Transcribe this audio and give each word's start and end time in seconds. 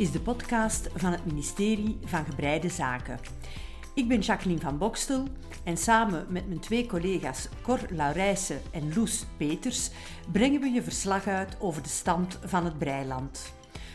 is 0.00 0.12
de 0.12 0.20
podcast 0.20 0.88
van 0.94 1.12
het 1.12 1.26
ministerie 1.26 1.98
van 2.04 2.24
Gebreide 2.24 2.68
Zaken. 2.68 3.18
Ik 3.94 4.08
ben 4.08 4.20
Jacqueline 4.20 4.60
van 4.60 4.78
Bokstel 4.78 5.24
en 5.64 5.76
samen 5.76 6.26
met 6.28 6.48
mijn 6.48 6.60
twee 6.60 6.86
collega's 6.86 7.48
Cor 7.62 7.78
Laurijsen 7.90 8.60
en 8.70 8.94
Loes 8.94 9.24
Peters 9.36 9.90
brengen 10.32 10.60
we 10.60 10.68
je 10.68 10.82
verslag 10.82 11.26
uit 11.26 11.56
over 11.58 11.82
de 11.82 11.88
stand 11.88 12.38
van 12.44 12.64
het 12.64 12.78
breiland. 12.78 13.52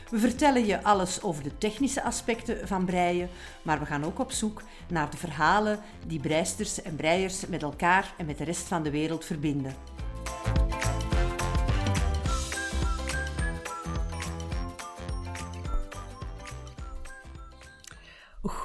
We 0.10 0.20
vertellen 0.20 0.65
je 0.65 0.83
alles 0.83 1.21
over 1.21 1.43
de 1.43 1.57
technische 1.57 2.04
aspecten 2.04 2.68
van 2.68 2.86
breien, 2.86 3.29
maar 3.61 3.79
we 3.79 3.86
gaan 3.86 4.06
ook 4.06 4.19
op 4.19 4.32
zoek 4.32 4.61
naar 4.87 5.10
de 5.10 5.18
verhalen 5.18 5.79
die 6.07 6.19
breisters 6.19 6.82
en 6.82 6.96
breiers 6.96 7.47
met 7.47 7.64
elkaar 7.64 8.14
en 8.18 8.25
met 8.25 8.37
de 8.37 8.43
rest 8.43 8.68
van 8.68 8.83
de 8.83 8.92
wereld 8.92 9.25
verbinden. 9.25 9.94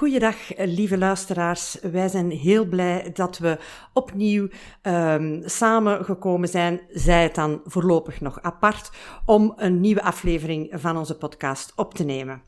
Goeiedag, 0.01 0.37
lieve 0.57 0.99
luisteraars. 0.99 1.79
Wij 1.81 2.09
zijn 2.09 2.31
heel 2.31 2.65
blij 2.65 3.11
dat 3.13 3.39
we 3.39 3.59
opnieuw 3.93 4.49
um, 4.83 5.43
samengekomen 5.45 6.49
zijn, 6.49 6.81
zij 6.89 7.23
het 7.23 7.35
dan 7.35 7.61
voorlopig 7.65 8.21
nog 8.21 8.43
apart, 8.43 8.91
om 9.25 9.53
een 9.57 9.81
nieuwe 9.81 10.03
aflevering 10.03 10.69
van 10.73 10.97
onze 10.97 11.17
podcast 11.17 11.73
op 11.77 11.95
te 11.95 12.05
nemen. 12.05 12.43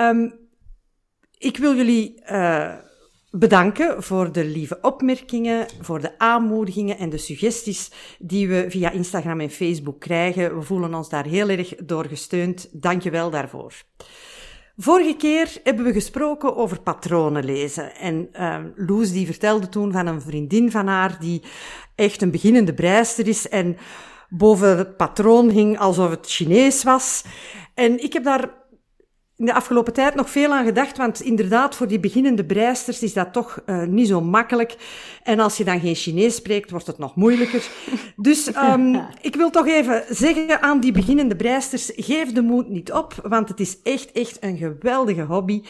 Um, 0.00 0.34
ik 1.38 1.56
wil 1.56 1.74
jullie 1.74 2.22
uh, 2.30 2.74
bedanken 3.30 4.02
voor 4.02 4.32
de 4.32 4.44
lieve 4.44 4.78
opmerkingen, 4.80 5.66
voor 5.80 6.00
de 6.00 6.18
aanmoedigingen 6.18 6.98
en 6.98 7.10
de 7.10 7.18
suggesties 7.18 7.90
die 8.18 8.48
we 8.48 8.66
via 8.68 8.90
Instagram 8.90 9.40
en 9.40 9.50
Facebook 9.50 10.00
krijgen. 10.00 10.58
We 10.58 10.62
voelen 10.62 10.94
ons 10.94 11.08
daar 11.08 11.26
heel 11.26 11.48
erg 11.48 11.74
door 11.74 12.04
gesteund. 12.04 12.68
Dank 12.72 13.02
je 13.02 13.10
wel 13.10 13.30
daarvoor. 13.30 13.74
Vorige 14.76 15.16
keer 15.16 15.56
hebben 15.62 15.84
we 15.84 15.92
gesproken 15.92 16.56
over 16.56 16.80
patronen 16.80 17.44
lezen. 17.44 17.96
En 17.96 18.28
uh, 18.32 18.58
Loes 18.76 19.12
die 19.12 19.26
vertelde 19.26 19.68
toen 19.68 19.92
van 19.92 20.06
een 20.06 20.20
vriendin 20.20 20.70
van 20.70 20.86
haar 20.86 21.16
die 21.20 21.42
echt 21.94 22.22
een 22.22 22.30
beginnende 22.30 22.74
breister 22.74 23.28
is 23.28 23.48
en 23.48 23.76
boven 24.28 24.78
het 24.78 24.96
patroon 24.96 25.48
hing 25.48 25.78
alsof 25.78 26.10
het 26.10 26.26
Chinees 26.26 26.82
was. 26.82 27.24
En 27.74 28.02
ik 28.02 28.12
heb 28.12 28.24
daar 28.24 28.50
in 29.36 29.44
de 29.44 29.54
afgelopen 29.54 29.92
tijd 29.92 30.14
nog 30.14 30.30
veel 30.30 30.52
aan 30.52 30.64
gedacht, 30.64 30.96
want 30.96 31.20
inderdaad, 31.20 31.74
voor 31.74 31.88
die 31.88 32.00
beginnende 32.00 32.44
breisters 32.44 33.02
is 33.02 33.12
dat 33.12 33.32
toch 33.32 33.62
uh, 33.66 33.82
niet 33.82 34.08
zo 34.08 34.20
makkelijk. 34.20 34.76
En 35.22 35.40
als 35.40 35.56
je 35.56 35.64
dan 35.64 35.80
geen 35.80 35.94
Chinees 35.94 36.34
spreekt, 36.34 36.70
wordt 36.70 36.86
het 36.86 36.98
nog 36.98 37.16
moeilijker. 37.16 37.68
Dus 38.16 38.50
um, 38.56 39.00
ik 39.20 39.36
wil 39.36 39.50
toch 39.50 39.66
even 39.66 40.04
zeggen 40.08 40.62
aan 40.62 40.80
die 40.80 40.92
beginnende 40.92 41.36
breisters, 41.36 41.92
geef 41.96 42.32
de 42.32 42.42
moed 42.42 42.68
niet 42.68 42.92
op, 42.92 43.14
want 43.22 43.48
het 43.48 43.60
is 43.60 43.76
echt, 43.82 44.12
echt 44.12 44.36
een 44.40 44.56
geweldige 44.56 45.22
hobby. 45.22 45.62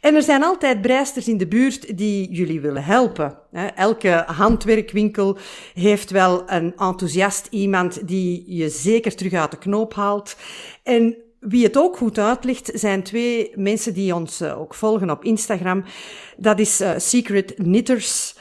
En 0.00 0.14
er 0.14 0.22
zijn 0.22 0.44
altijd 0.44 0.80
breisters 0.80 1.28
in 1.28 1.36
de 1.36 1.48
buurt 1.48 1.96
die 1.96 2.30
jullie 2.30 2.60
willen 2.60 2.84
helpen. 2.84 3.38
Elke 3.74 4.24
handwerkwinkel 4.26 5.38
heeft 5.74 6.10
wel 6.10 6.42
een 6.46 6.72
enthousiast 6.76 7.46
iemand 7.50 8.08
die 8.08 8.44
je 8.46 8.68
zeker 8.68 9.14
terug 9.14 9.32
uit 9.32 9.50
de 9.50 9.58
knoop 9.58 9.94
haalt. 9.94 10.36
En 10.82 11.16
wie 11.40 11.64
het 11.64 11.76
ook 11.76 11.96
goed 11.96 12.18
uitlicht, 12.18 12.70
zijn 12.74 13.02
twee 13.02 13.52
mensen 13.54 13.94
die 13.94 14.14
ons 14.14 14.40
uh, 14.40 14.60
ook 14.60 14.74
volgen 14.74 15.10
op 15.10 15.24
Instagram. 15.24 15.84
Dat 16.36 16.58
is 16.58 16.80
uh, 16.80 16.90
Secret 16.96 17.54
Knitters 17.54 18.34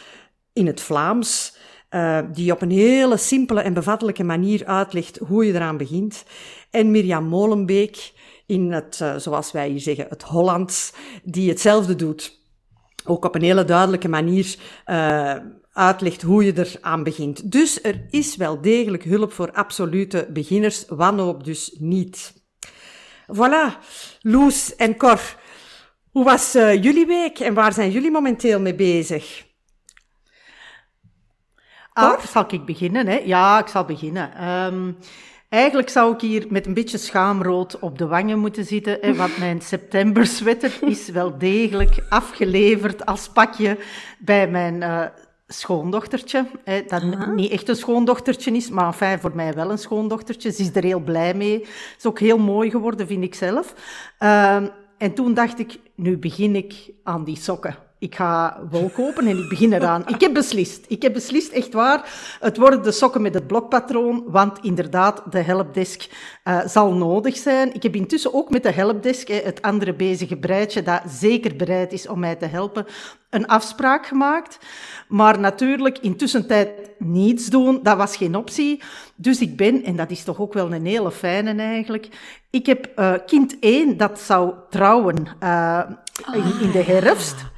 in 0.53 0.67
het 0.67 0.81
Vlaams. 0.81 1.55
Uh, 1.89 2.19
die 2.33 2.51
op 2.51 2.61
een 2.61 2.71
hele 2.71 3.17
simpele 3.17 3.61
en 3.61 3.73
bevattelijke 3.73 4.23
manier 4.23 4.65
uitlegt 4.65 5.17
hoe 5.17 5.45
je 5.45 5.53
eraan 5.53 5.77
begint. 5.77 6.23
En 6.71 6.91
Mirjam 6.91 7.25
Molenbeek 7.25 8.11
in 8.45 8.71
het, 8.71 9.03
zoals 9.17 9.51
wij 9.51 9.69
hier 9.69 9.79
zeggen, 9.79 10.05
het 10.09 10.23
Hollands, 10.23 10.93
die 11.23 11.49
hetzelfde 11.49 11.95
doet. 11.95 12.39
Ook 13.05 13.25
op 13.25 13.35
een 13.35 13.41
hele 13.41 13.65
duidelijke 13.65 14.07
manier 14.07 14.55
uitlegt 15.71 16.21
hoe 16.21 16.45
je 16.45 16.53
eraan 16.57 17.03
begint. 17.03 17.51
Dus 17.51 17.81
er 17.83 18.05
is 18.09 18.35
wel 18.35 18.61
degelijk 18.61 19.03
hulp 19.03 19.33
voor 19.33 19.51
absolute 19.51 20.27
beginners, 20.33 20.85
wanhoop 20.87 21.43
dus 21.43 21.75
niet. 21.79 22.33
Voilà, 23.35 23.77
Loes 24.21 24.75
en 24.75 24.97
Cor. 24.97 25.19
Hoe 26.11 26.23
was 26.23 26.55
uh, 26.55 26.83
jullie 26.83 27.05
week 27.05 27.39
en 27.39 27.53
waar 27.53 27.73
zijn 27.73 27.91
jullie 27.91 28.11
momenteel 28.11 28.59
mee 28.59 28.75
bezig? 28.75 29.45
Ah, 31.93 32.19
zal 32.19 32.45
ik 32.47 32.65
beginnen? 32.65 33.07
Hè? 33.07 33.17
Ja, 33.17 33.59
ik 33.59 33.67
zal 33.67 33.85
beginnen. 33.85 34.47
Um, 34.47 34.97
eigenlijk 35.49 35.89
zou 35.89 36.13
ik 36.13 36.21
hier 36.21 36.45
met 36.49 36.65
een 36.65 36.73
beetje 36.73 36.97
schaamrood 36.97 37.79
op 37.79 37.97
de 37.97 38.07
wangen 38.07 38.39
moeten 38.39 38.65
zitten, 38.65 38.97
hè, 39.01 39.15
want 39.15 39.37
mijn 39.47 39.61
septemberswetter 39.61 40.77
is 40.81 41.09
wel 41.09 41.37
degelijk 41.37 42.05
afgeleverd 42.09 43.05
als 43.05 43.29
pakje 43.29 43.77
bij 44.19 44.47
mijn 44.47 44.81
uh, 44.81 45.05
schoondochtertje. 45.47 46.45
Hè, 46.63 46.83
dat 46.87 47.27
niet 47.35 47.51
echt 47.51 47.69
een 47.69 47.75
schoondochtertje 47.75 48.51
is, 48.51 48.69
maar 48.69 48.87
enfin, 48.87 49.19
voor 49.19 49.35
mij 49.35 49.53
wel 49.53 49.71
een 49.71 49.77
schoondochtertje. 49.77 50.51
Ze 50.51 50.61
is 50.61 50.75
er 50.75 50.83
heel 50.83 50.99
blij 50.99 51.33
mee. 51.33 51.65
is 51.97 52.05
ook 52.05 52.19
heel 52.19 52.37
mooi 52.37 52.69
geworden, 52.69 53.07
vind 53.07 53.23
ik 53.23 53.35
zelf. 53.35 53.73
Uh, 54.19 54.55
en 54.97 55.13
toen 55.13 55.33
dacht 55.33 55.59
ik, 55.59 55.79
nu 55.95 56.17
begin 56.17 56.55
ik 56.55 56.91
aan 57.03 57.23
die 57.23 57.37
sokken 57.37 57.86
ik 57.99 58.15
ga 58.15 58.59
wol 58.69 58.89
kopen 58.89 59.27
en 59.27 59.37
ik 59.37 59.49
begin 59.49 59.73
eraan. 59.73 60.07
Ik 60.07 60.21
heb 60.21 60.33
beslist. 60.33 60.85
Ik 60.87 61.01
heb 61.01 61.13
beslist, 61.13 61.51
echt 61.51 61.73
waar. 61.73 62.09
Het 62.39 62.57
worden 62.57 62.83
de 62.83 62.91
sokken 62.91 63.21
met 63.21 63.33
het 63.33 63.47
blokpatroon, 63.47 64.23
want 64.27 64.59
inderdaad, 64.61 65.21
de 65.31 65.41
helpdesk 65.41 66.09
uh, 66.43 66.59
zal 66.65 66.93
nodig 66.93 67.37
zijn. 67.37 67.73
Ik 67.73 67.83
heb 67.83 67.95
intussen 67.95 68.33
ook 68.33 68.49
met 68.49 68.63
de 68.63 68.71
helpdesk, 68.71 69.27
het 69.27 69.61
andere 69.61 69.93
bezige 69.93 70.37
breidje, 70.37 70.83
dat 70.83 71.01
zeker 71.07 71.55
bereid 71.55 71.93
is 71.93 72.07
om 72.07 72.19
mij 72.19 72.35
te 72.35 72.45
helpen, 72.45 72.85
een 73.29 73.47
afspraak 73.47 74.05
gemaakt. 74.05 74.59
Maar 75.07 75.39
natuurlijk, 75.39 75.97
intussen 75.97 76.47
tijd 76.47 76.69
niets 76.99 77.45
doen, 77.45 77.79
dat 77.83 77.97
was 77.97 78.17
geen 78.17 78.35
optie. 78.35 78.81
Dus 79.15 79.39
ik 79.41 79.57
ben, 79.57 79.83
en 79.83 79.95
dat 79.95 80.11
is 80.11 80.23
toch 80.23 80.39
ook 80.39 80.53
wel 80.53 80.73
een 80.73 80.85
hele 80.85 81.11
fijne 81.11 81.61
eigenlijk, 81.61 82.07
ik 82.49 82.65
heb 82.65 82.91
uh, 82.95 83.13
kind 83.25 83.57
1 83.59 83.97
dat 83.97 84.19
zou 84.19 84.53
trouwen 84.69 85.15
in 86.61 86.71
de 86.71 86.83
herfst. 86.85 87.55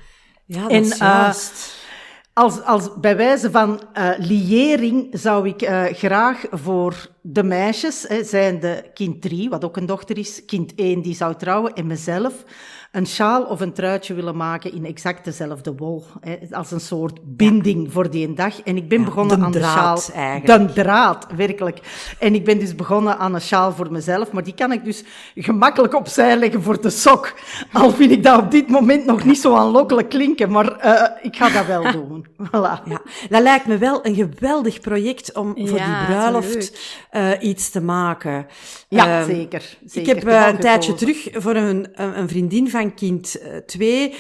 Ja, 0.50 0.62
dat 0.62 0.72
en, 0.72 0.82
is 0.82 0.98
juist. 0.98 1.52
Uh, 1.54 2.44
als, 2.44 2.64
als 2.64 2.90
bij 3.00 3.18
wijze 3.18 3.52
van 3.52 3.82
uh, 3.98 4.10
liëring 4.18 5.08
zou 5.12 5.48
ik 5.48 5.62
uh, 5.62 5.84
graag 5.86 6.46
voor 6.52 7.10
de 7.22 7.44
meisjes, 7.44 8.06
hè, 8.08 8.24
zijn 8.24 8.60
de 8.60 8.84
kind 8.94 9.22
3, 9.22 9.50
wat 9.50 9.64
ook 9.66 9.78
een 9.78 9.86
dochter 9.86 10.18
is, 10.18 10.46
kind 10.46 10.76
1 10.76 11.02
die 11.02 11.16
zou 11.16 11.36
trouwen, 11.36 11.74
en 11.74 11.88
mezelf, 11.88 12.44
een 12.91 13.07
sjaal 13.07 13.44
of 13.44 13.59
een 13.59 13.73
truitje 13.73 14.13
willen 14.13 14.38
maken 14.38 14.73
in 14.73 14.85
exact 14.85 15.25
dezelfde 15.25 15.75
wol. 15.75 16.05
Hè, 16.19 16.38
als 16.51 16.72
een 16.72 16.79
soort 16.79 17.19
binding 17.23 17.91
voor 17.91 18.09
die 18.09 18.33
dag. 18.33 18.61
En 18.61 18.77
ik 18.77 18.89
ben 18.89 19.03
begonnen 19.03 19.44
aan 19.44 19.51
de 19.51 19.59
sjaal. 19.59 20.00
Eigenlijk. 20.13 20.75
De 20.75 20.81
draad, 20.81 21.27
werkelijk. 21.35 21.79
En 22.19 22.35
ik 22.35 22.45
ben 22.45 22.59
dus 22.59 22.75
begonnen 22.75 23.17
aan 23.17 23.33
een 23.33 23.41
sjaal 23.41 23.73
voor 23.73 23.91
mezelf, 23.91 24.31
maar 24.31 24.44
die 24.44 24.53
kan 24.53 24.72
ik 24.72 24.83
dus 24.83 25.03
gemakkelijk 25.35 25.95
opzij 25.95 26.38
leggen 26.38 26.63
voor 26.63 26.81
de 26.81 26.89
sok. 26.89 27.33
Al 27.73 27.91
vind 27.91 28.11
ik 28.11 28.23
dat 28.23 28.39
op 28.39 28.51
dit 28.51 28.67
moment 28.67 29.06
nog 29.06 29.23
niet 29.23 29.39
zo 29.39 29.56
aanlokkelijk 29.56 30.09
klinken, 30.09 30.51
maar 30.51 30.85
uh, 30.85 31.03
ik 31.21 31.35
ga 31.35 31.50
dat 31.50 31.66
wel 31.66 31.91
doen. 31.91 32.27
Voilà. 32.47 32.83
Ja, 32.85 33.01
dat 33.29 33.41
lijkt 33.41 33.67
me 33.67 33.77
wel 33.77 34.06
een 34.06 34.16
geweldig 34.16 34.79
project 34.79 35.35
om 35.35 35.53
voor 35.56 35.77
die 35.77 36.06
bruiloft 36.06 36.77
uh, 37.11 37.31
iets 37.39 37.69
te 37.69 37.81
maken. 37.81 38.47
Ja, 38.88 39.19
um, 39.19 39.25
zeker, 39.25 39.77
zeker. 39.85 40.16
Ik 40.16 40.16
heb 40.16 40.27
uh, 40.27 40.47
een 40.47 40.59
tijdje 40.59 40.94
terug 40.94 41.27
voor 41.31 41.56
een, 41.56 41.88
een 41.94 42.29
vriendin 42.29 42.69
van 42.69 42.78
van 42.81 42.94
kind 42.94 43.38
2 43.66 44.09
eh, 44.09 44.17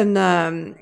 een, 0.00 0.14
uh, 0.14 0.72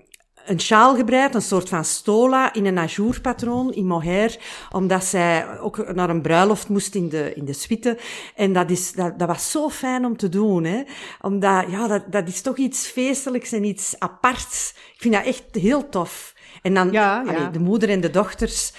een 0.46 0.60
sjaal 0.60 0.96
gebreid, 0.96 1.34
een 1.34 1.42
soort 1.42 1.68
van 1.68 1.84
stola 1.84 2.52
in 2.52 2.66
een 2.66 2.78
ajourpatroon 2.78 3.72
in 3.72 3.86
mohair, 3.86 4.38
omdat 4.70 5.04
zij 5.04 5.58
ook 5.58 5.94
naar 5.94 6.10
een 6.10 6.22
bruiloft 6.22 6.68
moest 6.68 6.94
in 6.94 7.08
de, 7.08 7.34
in 7.34 7.44
de 7.44 7.52
suite. 7.52 7.98
En 8.34 8.52
dat, 8.52 8.70
is, 8.70 8.92
dat, 8.92 9.18
dat 9.18 9.28
was 9.28 9.50
zo 9.50 9.68
fijn 9.68 10.04
om 10.04 10.16
te 10.16 10.28
doen, 10.28 10.64
hè. 10.64 10.82
Omdat, 11.20 11.64
ja, 11.70 11.86
dat, 11.86 12.12
dat 12.12 12.28
is 12.28 12.40
toch 12.40 12.56
iets 12.56 12.86
feestelijks 12.86 13.52
en 13.52 13.64
iets 13.64 13.94
aparts. 13.98 14.74
Ik 14.94 15.00
vind 15.00 15.14
dat 15.14 15.24
echt 15.24 15.44
heel 15.52 15.88
tof. 15.88 16.34
En 16.62 16.74
dan 16.74 16.92
ja, 16.92 17.22
ja. 17.24 17.32
Allee, 17.32 17.50
de 17.50 17.58
moeder 17.58 17.88
en 17.88 18.00
de 18.00 18.10
dochters 18.10 18.72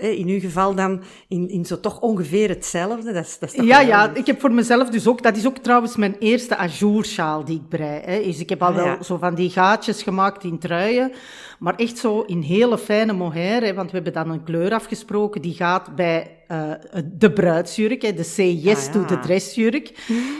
in 0.00 0.28
uw 0.28 0.40
geval 0.40 0.74
dan 0.74 1.02
in, 1.28 1.48
in 1.48 1.64
zo 1.64 1.80
toch 1.80 2.00
ongeveer 2.00 2.48
hetzelfde. 2.48 3.12
Dat 3.12 3.24
is, 3.24 3.38
dat 3.38 3.54
is 3.54 3.64
ja, 3.64 3.80
ja, 3.80 4.14
ik 4.14 4.26
heb 4.26 4.40
voor 4.40 4.52
mezelf 4.52 4.90
dus 4.90 5.06
ook, 5.06 5.22
dat 5.22 5.36
is 5.36 5.46
ook 5.46 5.58
trouwens 5.58 5.96
mijn 5.96 6.16
eerste 6.18 6.56
ajoursjaal 6.56 7.44
die 7.44 7.56
ik 7.56 7.68
brei. 7.68 8.00
Hè. 8.04 8.22
Dus 8.22 8.40
ik 8.40 8.48
heb 8.48 8.62
al 8.62 8.68
ah, 8.68 8.74
wel 8.74 9.04
zo 9.04 9.16
van 9.16 9.34
die 9.34 9.50
gaatjes 9.50 10.02
gemaakt 10.02 10.44
in 10.44 10.58
truien, 10.58 11.12
maar 11.58 11.74
echt 11.74 11.98
zo 11.98 12.20
in 12.20 12.40
hele 12.40 12.78
fijne 12.78 13.12
mohair, 13.12 13.62
hè, 13.62 13.74
want 13.74 13.90
we 13.90 13.94
hebben 13.96 14.12
dan 14.12 14.30
een 14.30 14.44
kleur 14.44 14.72
afgesproken, 14.74 15.42
die 15.42 15.54
gaat 15.54 15.96
bij 15.96 16.38
uh, 16.52 16.72
de 17.04 17.32
bruidsjurk, 17.32 18.02
hè, 18.02 18.14
de 18.14 18.22
say 18.22 18.52
yes 18.52 18.86
Ah, 18.86 18.92
to 18.92 19.04
de 19.04 19.18
dressjurk. 19.18 19.92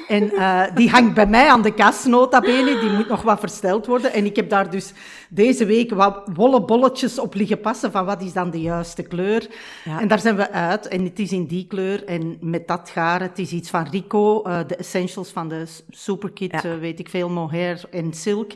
En 0.08 0.22
uh, 0.34 0.62
die 0.74 0.90
hangt 0.90 1.14
bij 1.14 1.26
mij 1.26 1.48
aan 1.48 1.62
de 1.62 1.74
kast, 1.74 2.06
nota 2.06 2.40
bene. 2.40 2.80
Die 2.80 2.90
moet 2.90 3.08
nog 3.08 3.22
wat 3.22 3.40
versteld 3.40 3.86
worden. 3.86 4.12
En 4.12 4.24
ik 4.24 4.36
heb 4.36 4.50
daar 4.50 4.70
dus 4.70 4.92
deze 5.28 5.66
week 5.66 5.90
wat 5.90 6.22
wollen 6.34 6.66
bolletjes 6.66 7.18
op 7.18 7.34
liggen 7.34 7.60
passen 7.60 7.90
van 7.92 8.04
wat 8.04 8.22
is 8.22 8.32
dan 8.32 8.50
de 8.50 8.60
juiste 8.60 9.02
kleur. 9.02 9.46
Ja. 9.84 10.00
En 10.00 10.08
daar 10.08 10.18
zijn 10.20 10.36
we 10.36 10.50
uit. 10.50 10.88
En 10.88 11.04
het 11.04 11.18
is 11.18 11.32
in 11.32 11.46
die 11.46 11.66
kleur 11.66 12.04
en 12.04 12.36
met 12.40 12.68
dat 12.68 12.90
garen. 12.90 13.28
Het 13.28 13.38
is 13.38 13.50
iets 13.52 13.70
van 13.70 13.86
Rico, 13.90 14.42
uh, 14.46 14.58
de 14.66 14.76
essentials 14.76 15.30
van 15.30 15.48
de 15.48 15.64
Superkit, 15.90 16.62
Ja. 16.62 16.78
weet 16.78 16.98
ik 16.98 17.08
veel, 17.08 17.28
mohair 17.28 17.80
en 17.90 18.12
silk. 18.12 18.52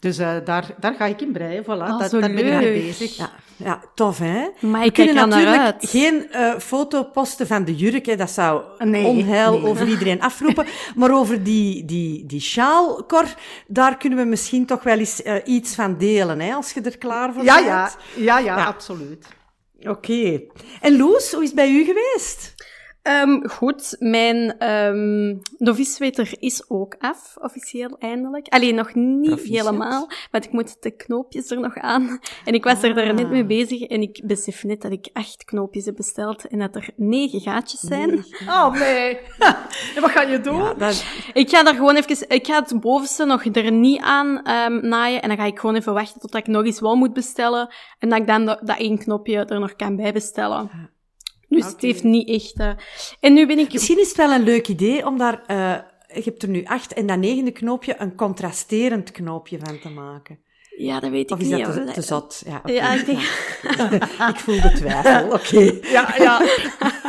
Dus 0.00 0.18
uh, 0.18 0.36
daar, 0.44 0.66
daar 0.80 0.94
ga 0.94 1.04
ik 1.04 1.20
in 1.20 1.32
breien, 1.32 1.62
voilà. 1.64 1.66
Oh, 1.66 1.98
daar, 1.98 2.08
zo 2.08 2.20
daar 2.20 2.32
ben 2.32 2.46
ik 2.46 2.58
mee 2.60 2.72
bezig. 2.72 3.16
Ja, 3.16 3.30
ja, 3.56 3.80
tof 3.94 4.18
hè? 4.18 4.48
Maar 4.60 4.80
We 4.80 4.86
ik 4.86 4.92
kunnen 4.92 5.14
natuurlijk 5.28 5.56
uit. 5.56 5.76
geen 5.90 6.30
eh, 6.32 6.58
foto 6.58 7.04
posten 7.04 7.46
van 7.46 7.64
de 7.64 7.74
jurk, 7.76 8.06
hè. 8.06 8.16
dat 8.16 8.30
zou 8.30 8.62
Nee, 8.78 9.04
onheil 9.06 9.52
nee. 9.58 9.70
over 9.70 9.88
iedereen 9.88 10.20
afroepen. 10.22 10.66
maar 10.96 11.10
over 11.14 11.42
die, 11.42 11.84
die, 11.84 12.26
die 12.26 12.40
sjaal, 12.40 13.04
Cor, 13.06 13.24
daar 13.66 13.96
kunnen 13.96 14.18
we 14.18 14.24
misschien 14.24 14.66
toch 14.66 14.82
wel 14.82 14.98
eens 14.98 15.22
eh, 15.22 15.34
iets 15.44 15.74
van 15.74 15.98
delen, 15.98 16.40
hè, 16.40 16.52
als 16.54 16.72
je 16.72 16.80
er 16.80 16.98
klaar 16.98 17.32
voor 17.32 17.44
Ja, 17.44 17.54
bent. 17.54 17.66
ja, 17.66 17.90
ja, 18.16 18.38
ja, 18.38 18.56
Ja. 18.56 18.64
absoluut. 18.64 19.26
Oké. 19.88 20.40
En 20.80 20.96
Loes, 20.96 21.32
hoe 21.32 21.42
is 21.42 21.46
het 21.48 21.56
bij 21.56 21.70
u 21.70 21.84
geweest? 21.84 22.54
Ehm, 23.08 23.46
goed, 23.48 23.96
mijn 23.98 24.58
ehm 24.58 25.36
novice-wetter 25.58 26.34
is 26.38 26.70
ook 26.70 26.96
af, 26.98 27.36
officieel 27.40 27.96
eindelijk. 27.98 28.48
Alleen 28.48 28.74
nog 28.74 28.94
niet 28.94 29.26
Proficiat. 29.26 29.66
helemaal, 29.66 30.10
want 30.30 30.44
ik 30.44 30.52
moet 30.52 30.82
de 30.82 30.90
knoopjes 30.90 31.50
er 31.50 31.60
nog 31.60 31.76
aan. 31.76 32.18
En 32.44 32.54
ik 32.54 32.64
was 32.64 32.82
er 32.82 32.94
daar 32.94 33.14
net 33.14 33.30
mee 33.30 33.44
bezig 33.44 33.82
en 33.82 34.02
ik 34.02 34.20
besef 34.24 34.64
net 34.64 34.82
dat 34.82 34.92
ik 34.92 35.08
acht 35.12 35.44
knoopjes 35.44 35.84
heb 35.84 35.94
besteld 35.96 36.48
en 36.48 36.58
dat 36.58 36.74
er 36.74 36.90
negen 36.96 37.40
gaatjes 37.40 37.80
zijn. 37.80 38.10
Oh, 38.48 38.72
nee. 38.72 39.18
en 39.94 40.00
wat 40.00 40.10
ga 40.10 40.22
je 40.22 40.40
doen? 40.40 40.56
Ja, 40.56 40.74
dat, 40.74 41.04
Ik 41.32 41.50
ga 41.50 41.62
daar 41.62 41.74
gewoon 41.74 41.96
even, 41.96 42.28
ik 42.28 42.46
ga 42.46 42.60
het 42.60 42.80
bovenste 42.80 43.24
nog 43.24 43.44
er 43.44 43.72
niet 43.72 44.00
aan 44.00 44.42
ehm, 44.42 44.88
naaien 44.88 45.22
en 45.22 45.28
dan 45.28 45.36
ga 45.36 45.44
ik 45.44 45.58
gewoon 45.58 45.76
even 45.76 45.94
wachten 45.94 46.20
tot 46.20 46.34
ik 46.34 46.46
nog 46.46 46.64
eens 46.64 46.80
wel 46.80 46.96
moet 46.96 47.12
bestellen 47.12 47.74
en 47.98 48.08
dat 48.08 48.18
ik 48.18 48.26
dan 48.26 48.44
dat, 48.44 48.60
dat 48.62 48.78
één 48.78 48.98
knopje 48.98 49.44
er 49.44 49.60
nog 49.60 49.76
kan 49.76 49.96
bij 49.96 50.12
bestellen. 50.12 50.96
Dus 51.48 51.64
het 51.66 51.80
heeft 51.82 52.02
niet 52.02 52.28
echt... 52.28 52.54
eh, 52.56 52.70
En 53.20 53.32
nu 53.32 53.46
ben 53.46 53.58
ik... 53.58 53.72
misschien 53.72 53.98
is 54.00 54.08
het 54.08 54.16
wel 54.16 54.30
een 54.32 54.42
leuk 54.42 54.68
idee 54.68 55.06
om 55.06 55.18
daar... 55.18 55.42
eh, 55.46 55.74
je 56.14 56.22
hebt 56.24 56.42
er 56.42 56.48
nu 56.48 56.64
acht 56.64 56.92
en 56.92 57.06
dat 57.06 57.18
negende 57.18 57.50
knoopje 57.50 57.94
een 57.98 58.14
contrasterend 58.14 59.10
knoopje 59.10 59.58
van 59.64 59.78
te 59.78 59.88
maken. 59.88 60.38
Ja, 60.76 61.00
dat 61.00 61.10
weet 61.10 61.30
ik 61.30 61.36
Of 61.36 61.38
is 61.42 61.46
niet. 61.48 61.64
dat 61.64 61.74
te, 61.74 61.80
hoor. 61.80 61.92
te 61.92 62.02
zot? 62.02 62.42
Ja. 62.46 62.60
Ja, 62.64 62.92
ik 62.94 63.06
denk... 63.06 63.18
ik 64.34 64.36
voel 64.38 64.60
de 64.60 64.72
twijfel, 64.72 65.30
oké. 65.38 65.78
Ja, 65.88 66.14
ja. 66.18 66.42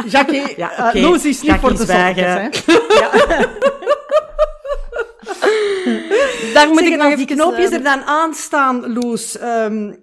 Jackie, 0.08 0.42
Ja, 0.58 0.72
ja, 0.78 0.88
oké. 0.88 1.00
Loes 1.00 1.26
is 1.26 1.42
niet 1.42 1.52
voor 1.56 1.70
de 1.78 1.84
zwijgen. 1.84 2.42
hè. 2.42 2.50
Daar 6.54 6.68
moet 6.68 6.80
Zeg, 6.80 6.88
ik 6.88 6.98
nog 6.98 7.16
die 7.16 7.26
knoopjes 7.26 7.70
eh, 7.70 7.74
er 7.76 7.84
dan 7.84 8.02
aan 8.04 8.34
staan, 8.34 8.94
Loes, 8.94 9.38
ehm, 9.38 9.94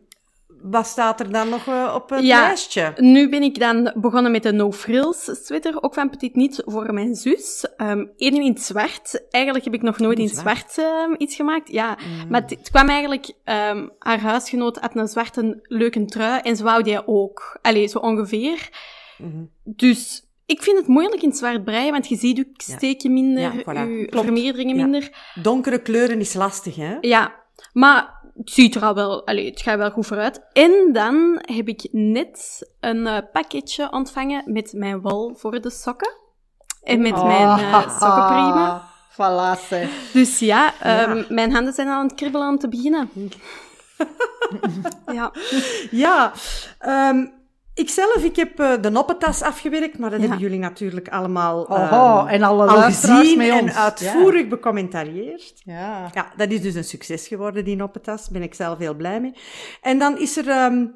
wat 0.70 0.86
staat 0.86 1.20
er 1.20 1.32
dan 1.32 1.48
nog 1.48 1.66
eh, 1.66 1.92
op 1.94 2.10
het 2.10 2.24
Ja. 2.24 2.40
lijstje? 2.40 2.92
Nu 2.96 3.28
ben 3.28 3.42
ik 3.42 3.58
dan 3.58 3.92
begonnen 3.96 4.32
met 4.32 4.42
de 4.42 4.52
No 4.52 4.72
Frills 4.72 5.24
sweater, 5.44 5.82
ook 5.82 5.94
van 5.94 6.10
Petit 6.10 6.34
Niet 6.34 6.62
voor 6.64 6.94
mijn 6.94 7.14
zus. 7.14 7.66
Ehm 7.76 7.98
Eén 8.16 8.34
in 8.42 8.52
het 8.52 8.62
zwart. 8.62 9.24
Eigenlijk 9.30 9.64
heb 9.64 9.74
ik 9.74 9.82
nog 9.82 9.98
nooit 9.98 10.18
In 10.18 10.24
het 10.24 10.36
zwart 10.36 10.78
ehm, 10.78 11.14
iets 11.18 11.36
gemaakt. 11.36 11.72
Ja, 11.72 11.98
maar 12.28 12.42
het, 12.46 12.70
kwam 12.70 12.88
eigenlijk... 12.88 13.32
ehm, 13.44 13.86
haar 13.98 14.20
huisgenoot 14.20 14.76
had 14.76 14.96
een 14.96 15.08
zwarte 15.08 15.58
leuke 15.62 16.04
trui 16.04 16.40
en 16.40 16.56
ze 16.56 16.62
wou 16.64 16.82
die 16.82 17.06
ook. 17.06 17.58
Allee, 17.62 17.88
zo 17.88 17.98
ongeveer. 17.98 18.68
Mhm. 19.18 19.44
Dus 19.64 20.26
ik 20.46 20.62
vind 20.62 20.78
het 20.78 20.86
moeilijk 20.86 21.22
in 21.22 21.28
het 21.28 21.38
zwart 21.38 21.64
breien, 21.64 21.92
want 21.92 22.08
je 22.08 22.16
ziet 22.16 22.36
je 22.36 22.46
steekje 22.56 23.10
minder, 23.10 23.42
Ja, 23.42 23.52
voilà. 23.52 23.88
je 23.88 24.06
Ja. 24.76 24.82
minder. 24.82 25.10
Donkere 25.42 25.78
kleuren 25.82 26.20
is 26.20 26.34
lastig, 26.34 26.76
hè? 26.76 26.96
Ja, 27.00 27.34
maar 27.72 28.15
het 28.38 28.50
ziet 28.50 28.74
er 28.74 28.82
al 28.82 28.94
wel, 28.94 29.26
allee, 29.26 29.50
het 29.50 29.60
gaat 29.60 29.78
wel 29.78 29.90
goed 29.90 30.06
vooruit. 30.06 30.40
En 30.52 30.92
dan 30.92 31.38
heb 31.40 31.68
ik 31.68 31.88
net 31.92 32.66
een 32.80 33.06
eh, 33.06 33.18
pakketje 33.32 33.92
ontvangen 33.92 34.52
met 34.52 34.72
mijn 34.72 35.00
wol 35.00 35.34
voor 35.36 35.60
de 35.60 35.70
sokken. 35.70 36.12
En 36.82 37.00
met 37.02 37.22
mijn 37.24 37.46
Oh. 37.48 37.60
eh 37.72 38.00
sokkenpriemen. 38.00 38.80
Voilà, 39.12 39.60
zeg. 39.68 39.88
Dus 40.12 40.38
ja, 40.38 40.72
ehm, 40.80 41.24
mijn 41.28 41.52
handen 41.52 41.72
zijn 41.72 41.88
aan 41.88 42.06
het 42.06 42.14
kribbelen 42.14 42.48
om 42.48 42.58
te 42.58 42.68
beginnen. 42.68 43.10
ja. 45.12 45.32
Ja, 45.90 46.32
ehm 46.78 47.26
ikzelf, 47.76 48.24
ik 48.24 48.36
heb 48.36 48.60
eh, 48.60 48.72
de 48.80 48.90
noppentas 48.90 49.42
afgewerkt, 49.42 49.98
maar 49.98 50.10
dat 50.10 50.20
Ja. 50.20 50.26
hebben 50.26 50.42
jullie 50.44 50.58
natuurlijk 50.58 51.08
allemaal 51.08 51.64
Oho, 51.66 52.18
ehm, 52.18 52.26
en 52.26 52.42
alle 52.42 52.66
al 52.66 52.80
gezien 52.82 53.40
en 53.40 53.60
ons. 53.62 53.74
uitvoerig 53.74 54.48
becommentarieerd. 54.48 55.52
Ja. 55.64 56.10
Ja, 56.14 56.32
dat 56.36 56.50
is 56.50 56.62
dus 56.62 56.74
een 56.74 56.84
succes 56.84 57.28
geworden, 57.28 57.64
die 57.64 57.76
noppentas. 57.76 58.22
Daar 58.22 58.32
ben 58.32 58.42
ik 58.42 58.54
zelf 58.54 58.78
heel 58.78 58.94
blij 58.94 59.20
mee. 59.20 59.32
En 59.82 59.98
dan 59.98 60.18
is 60.18 60.36
er 60.36 60.48
ehm, 60.48 60.86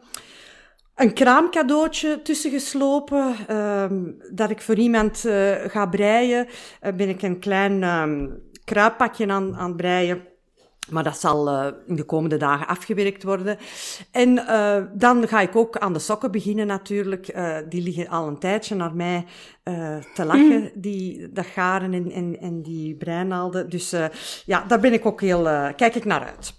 een 0.94 1.12
kraamcadeautje 1.14 2.22
tussen 2.22 2.50
geslopen, 2.50 3.34
ehm, 3.46 4.02
dat 4.32 4.50
ik 4.50 4.60
voor 4.62 4.74
iemand 4.76 5.24
eh, 5.24 5.52
ga 5.66 5.86
breien. 5.86 6.46
Eh, 6.80 6.92
ben 6.92 7.08
ik 7.08 7.22
een 7.22 7.38
klein 7.38 7.84
kruippakje 8.64 9.28
aan, 9.28 9.56
aan 9.56 9.68
het 9.68 9.76
breien. 9.76 10.28
Maar 10.90 11.04
dat 11.04 11.20
zal 11.20 11.48
eh, 11.48 11.66
in 11.86 11.96
de 11.96 12.04
komende 12.04 12.36
dagen 12.36 12.66
afgewerkt 12.66 13.22
worden. 13.22 13.58
En 14.10 14.46
eh, 14.46 14.82
dan 14.92 15.28
ga 15.28 15.40
ik 15.40 15.56
ook 15.56 15.78
aan 15.78 15.92
de 15.92 15.98
sokken 15.98 16.30
beginnen 16.30 16.66
natuurlijk. 16.66 17.28
Eh, 17.28 17.56
die 17.68 17.82
liggen 17.82 18.08
al 18.08 18.28
een 18.28 18.38
tijdje 18.38 18.74
naar 18.74 18.94
mij 18.94 19.24
te 20.14 20.24
lachen, 20.24 20.70
die, 20.74 21.32
dat 21.32 21.46
garen 21.46 21.92
en, 21.92 22.10
en, 22.10 22.40
en 22.40 22.62
die 22.62 22.94
breinaalden. 22.94 23.70
Dus 23.70 23.94
ja, 24.46 24.64
daar 24.68 24.80
ben 24.80 24.92
ik 24.92 25.06
ook 25.06 25.20
heel, 25.20 25.42
kijk 25.76 25.94
ik 25.94 26.04
naar 26.04 26.24
uit. 26.24 26.54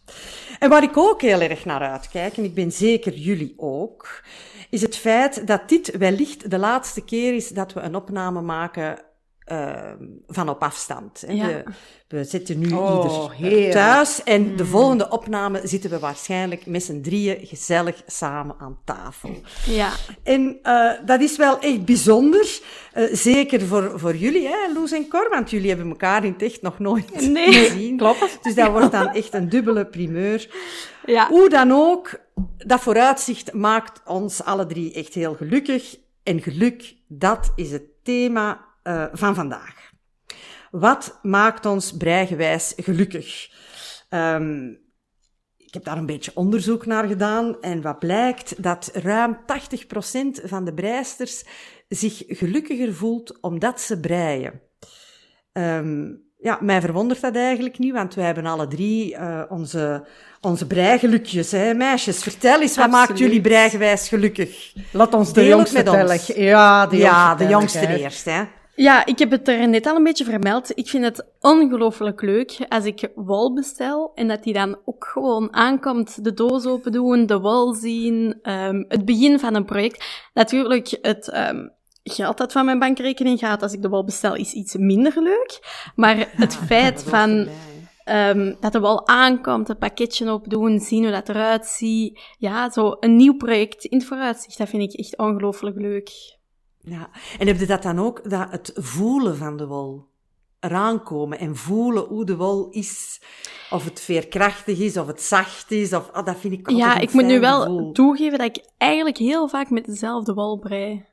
En 0.59 0.69
waar 0.69 0.83
ik 0.83 0.97
ook 0.97 1.21
heel 1.21 1.41
erg 1.41 1.65
naar 1.65 1.81
uitkijk, 1.81 2.37
en 2.37 2.43
ik 2.43 2.53
ben 2.53 2.71
zeker 2.71 3.13
jullie 3.13 3.53
ook, 3.57 4.23
is 4.69 4.81
het 4.81 4.97
feit 4.97 5.47
dat 5.47 5.69
dit 5.69 5.97
wellicht 5.97 6.51
de 6.51 6.57
laatste 6.57 7.03
keer 7.03 7.33
is 7.33 7.49
dat 7.49 7.73
we 7.73 7.79
een 7.79 7.95
opname 7.95 8.41
maken 8.41 8.97
eh, 9.45 9.91
van 10.27 10.49
op 10.49 10.61
afstand. 10.63 11.23
hè. 11.27 11.33
Ja. 11.33 11.47
We, 11.47 11.63
we 12.07 12.23
zitten 12.23 12.59
nu 12.59 12.71
Oh, 12.73 13.03
ieder 13.03 13.31
heerlijk. 13.49 13.71
thuis 13.71 14.23
en 14.23 14.55
de 14.55 14.65
volgende 14.65 15.09
opname 15.09 15.61
zitten 15.63 15.89
we 15.89 15.99
waarschijnlijk 15.99 16.65
met 16.65 16.83
z'n 16.83 17.01
drieën 17.01 17.37
gezellig 17.45 18.01
samen 18.07 18.55
aan 18.59 18.77
tafel. 18.85 19.31
ja. 19.65 19.89
En 20.23 20.59
eh, 20.63 20.91
dat 21.05 21.21
is 21.21 21.37
wel 21.37 21.59
echt 21.59 21.85
bijzonder, 21.85 22.59
eh, 22.93 23.03
zeker 23.11 23.61
voor, 23.61 23.99
voor 23.99 24.15
jullie, 24.15 24.47
hè, 24.47 24.73
Loes 24.73 24.91
en 24.91 25.07
Cor, 25.07 25.27
want 25.29 25.49
jullie 25.49 25.69
hebben 25.69 25.89
elkaar 25.89 26.25
in 26.25 26.31
het 26.31 26.41
echt 26.41 26.61
nog 26.61 26.79
nooit 26.79 27.29
Nee. 27.29 27.53
gezien. 27.63 27.97
Klopt. 27.97 28.37
Dus 28.41 28.55
dat 28.55 28.71
wordt 28.71 28.91
dan 28.91 29.07
echt 29.07 29.33
een 29.33 29.49
dubbele 29.49 29.85
primeur. 29.85 30.49
Ja. 31.05 31.27
Hoe 31.27 31.49
dan 31.49 31.71
ook, 31.71 32.19
dat 32.57 32.79
vooruitzicht 32.81 33.53
maakt 33.53 34.01
ons 34.05 34.43
alle 34.43 34.65
drie 34.65 34.93
echt 34.93 35.13
heel 35.13 35.33
gelukkig. 35.33 35.95
En 36.23 36.41
geluk, 36.41 36.95
dat 37.07 37.51
is 37.55 37.71
het 37.71 37.83
thema 38.03 38.69
eh, 38.83 39.05
van 39.11 39.35
vandaag. 39.35 39.89
Wat 40.71 41.19
maakt 41.21 41.65
ons 41.65 41.97
breigewijs 41.97 42.73
gelukkig? 42.77 43.49
Ehm, 44.09 44.69
ik 45.57 45.73
heb 45.73 45.83
daar 45.83 45.97
een 45.97 46.05
beetje 46.05 46.31
onderzoek 46.35 46.85
naar 46.85 47.07
gedaan 47.07 47.61
en 47.61 47.81
wat 47.81 47.99
blijkt 47.99 48.63
dat 48.63 48.89
ruim 48.93 49.37
80% 49.45 50.41
van 50.43 50.65
de 50.65 50.73
breisters 50.73 51.43
zich 51.87 52.23
gelukkiger 52.27 52.93
voelt 52.93 53.41
omdat 53.41 53.81
ze 53.81 53.99
breien. 53.99 54.61
Ehm, 55.51 56.09
ja, 56.37 56.57
mij 56.61 56.81
verwondert 56.81 57.21
dat 57.21 57.35
eigenlijk 57.35 57.77
niet, 57.79 57.93
want 57.93 58.13
wij 58.13 58.25
hebben 58.25 58.45
alle 58.45 58.67
drie 58.67 59.15
eh, 59.15 59.41
onze, 59.49 60.07
onze 60.41 60.67
breigelukjes. 60.67 61.51
Hè? 61.51 61.73
Meisjes, 61.73 62.23
vertel 62.23 62.61
eens, 62.61 62.75
wat 62.75 62.89
maakt 62.89 63.17
jullie 63.17 63.41
breigewijs 63.41 64.07
gelukkig? 64.07 64.73
Laat 64.91 65.13
ons 65.13 65.33
de 65.33 65.41
Deel 65.41 65.49
jongste 65.49 65.75
met 65.75 65.87
ons. 65.87 66.25
tellen. 66.25 66.43
Ja, 66.43 66.87
de 66.87 66.97
jongste, 66.97 67.11
ja, 67.11 67.35
de 67.35 67.47
jongste 67.47 67.97
eerst. 67.97 68.25
Hè? 68.25 68.43
Ja, 68.75 69.05
ik 69.05 69.19
heb 69.19 69.31
het 69.31 69.47
er 69.47 69.67
net 69.67 69.85
al 69.85 69.95
een 69.95 70.03
beetje 70.03 70.23
vermeld. 70.23 70.77
Ik 70.77 70.89
vind 70.89 71.03
het 71.03 71.25
ongelooflijk 71.39 72.21
leuk 72.21 72.65
als 72.69 72.85
ik 72.85 73.09
wol 73.15 73.53
bestel 73.53 74.11
en 74.15 74.27
dat 74.27 74.43
die 74.43 74.53
dan 74.53 74.77
ook 74.85 75.05
gewoon 75.05 75.53
aankomt, 75.53 76.23
de 76.23 76.33
doos 76.33 76.65
open 76.65 76.91
doen, 76.91 77.25
de 77.25 77.39
wol 77.39 77.73
zien, 77.73 78.39
ehm, 78.41 78.83
het 78.87 79.05
begin 79.05 79.39
van 79.39 79.55
een 79.55 79.65
project. 79.65 80.29
Natuurlijk, 80.33 80.97
het 81.01 81.29
ehm, 81.29 81.67
geld 82.03 82.37
dat 82.37 82.51
van 82.51 82.65
mijn 82.65 82.79
bankrekening 82.79 83.39
gaat 83.39 83.61
als 83.61 83.73
ik 83.73 83.81
de 83.81 83.89
wol 83.89 84.03
bestel 84.03 84.35
is 84.35 84.53
iets 84.53 84.75
minder 84.75 85.21
leuk. 85.21 85.59
Maar 85.95 86.17
het 86.43 86.55
feit 86.55 87.03
van 87.03 87.47
ehm, 88.03 88.53
dat 88.59 88.71
de 88.71 88.79
wol 88.79 89.07
aankomt, 89.07 89.67
het 89.67 89.79
pakketje 89.79 90.33
opdoen, 90.33 90.79
zien 90.79 91.03
hoe 91.03 91.11
dat 91.11 91.29
eruit 91.29 91.65
ziet. 91.65 92.19
Ja, 92.37 92.69
zo 92.69 92.95
een 92.99 93.15
nieuw 93.15 93.37
project 93.37 93.85
in 93.85 93.97
het 93.97 94.07
vooruitzicht, 94.07 94.57
dat 94.57 94.69
vind 94.69 94.93
ik 94.93 94.99
echt 94.99 95.17
ongelooflijk 95.17 95.77
leuk. 95.77 96.39
Ja, 96.83 97.09
en 97.39 97.47
heb 97.47 97.59
je 97.59 97.65
dat 97.65 97.83
dan 97.83 97.99
ook, 97.99 98.29
dat 98.29 98.51
het 98.51 98.71
voelen 98.75 99.37
van 99.37 99.57
de 99.57 99.67
wol? 99.67 100.09
Eraan 100.59 101.03
komen 101.03 101.39
en 101.39 101.55
voelen 101.55 102.03
hoe 102.03 102.25
de 102.25 102.35
wol 102.35 102.69
is. 102.69 103.21
Of 103.69 103.85
het 103.85 103.99
veerkrachtig 103.99 104.79
is, 104.79 104.97
of 104.97 105.07
het 105.07 105.21
zacht 105.21 105.71
is, 105.71 105.93
of, 105.93 106.11
ah, 106.11 106.25
dat 106.25 106.37
vind 106.37 106.53
ik 106.53 106.67
altijd 106.67 106.85
Ja, 106.85 106.95
een 106.95 107.01
ik 107.01 107.13
moet 107.13 107.25
nu 107.25 107.39
wel 107.39 107.61
gevoel. 107.61 107.91
toegeven 107.91 108.37
dat 108.37 108.57
ik 108.57 108.65
eigenlijk 108.77 109.17
heel 109.17 109.47
vaak 109.47 109.69
met 109.69 109.85
dezelfde 109.85 110.33
wol 110.33 110.59
brei. 110.59 111.05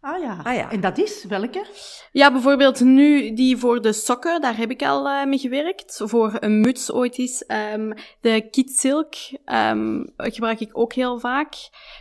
Ah 0.00 0.20
ja. 0.20 0.40
Ah 0.42 0.54
ja. 0.54 0.70
En 0.70 0.80
dat 0.80 0.98
is 0.98 1.24
welke? 1.24 1.66
Ja, 2.12 2.32
bijvoorbeeld 2.32 2.80
nu 2.80 3.34
die 3.34 3.56
voor 3.56 3.82
de 3.82 3.92
sokken, 3.92 4.40
daar 4.40 4.56
heb 4.56 4.70
ik 4.70 4.82
al 4.82 5.06
uh, 5.06 5.24
mee 5.24 5.38
gewerkt. 5.38 6.00
Voor 6.04 6.36
een 6.40 6.60
muts 6.60 6.92
ooit 6.92 7.18
eens. 7.18 7.44
Um, 7.72 7.94
de 8.20 8.48
Kit 8.50 8.70
Silk 8.70 9.14
um, 9.44 10.12
gebruik 10.16 10.60
ik 10.60 10.78
ook 10.78 10.92
heel 10.92 11.18
vaak. 11.18 11.54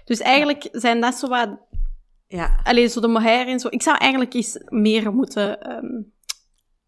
Dus 0.06 0.20
eigenlijk 0.20 0.64
ja. 0.64 0.80
zijn 0.80 1.02
dat 1.02 1.16
zo 1.16 1.28
wat... 1.28 1.50
Ja. 2.32 2.60
Alleen 2.64 2.90
zo 2.90 3.02
de 3.02 3.08
mohair 3.08 3.48
en 3.48 3.60
zo. 3.60 3.68
Ik 3.72 3.82
zou 3.82 3.98
eigenlijk 3.98 4.34
eens 4.34 4.58
meer 4.70 5.14
moeten... 5.14 5.72
Um, 5.76 6.12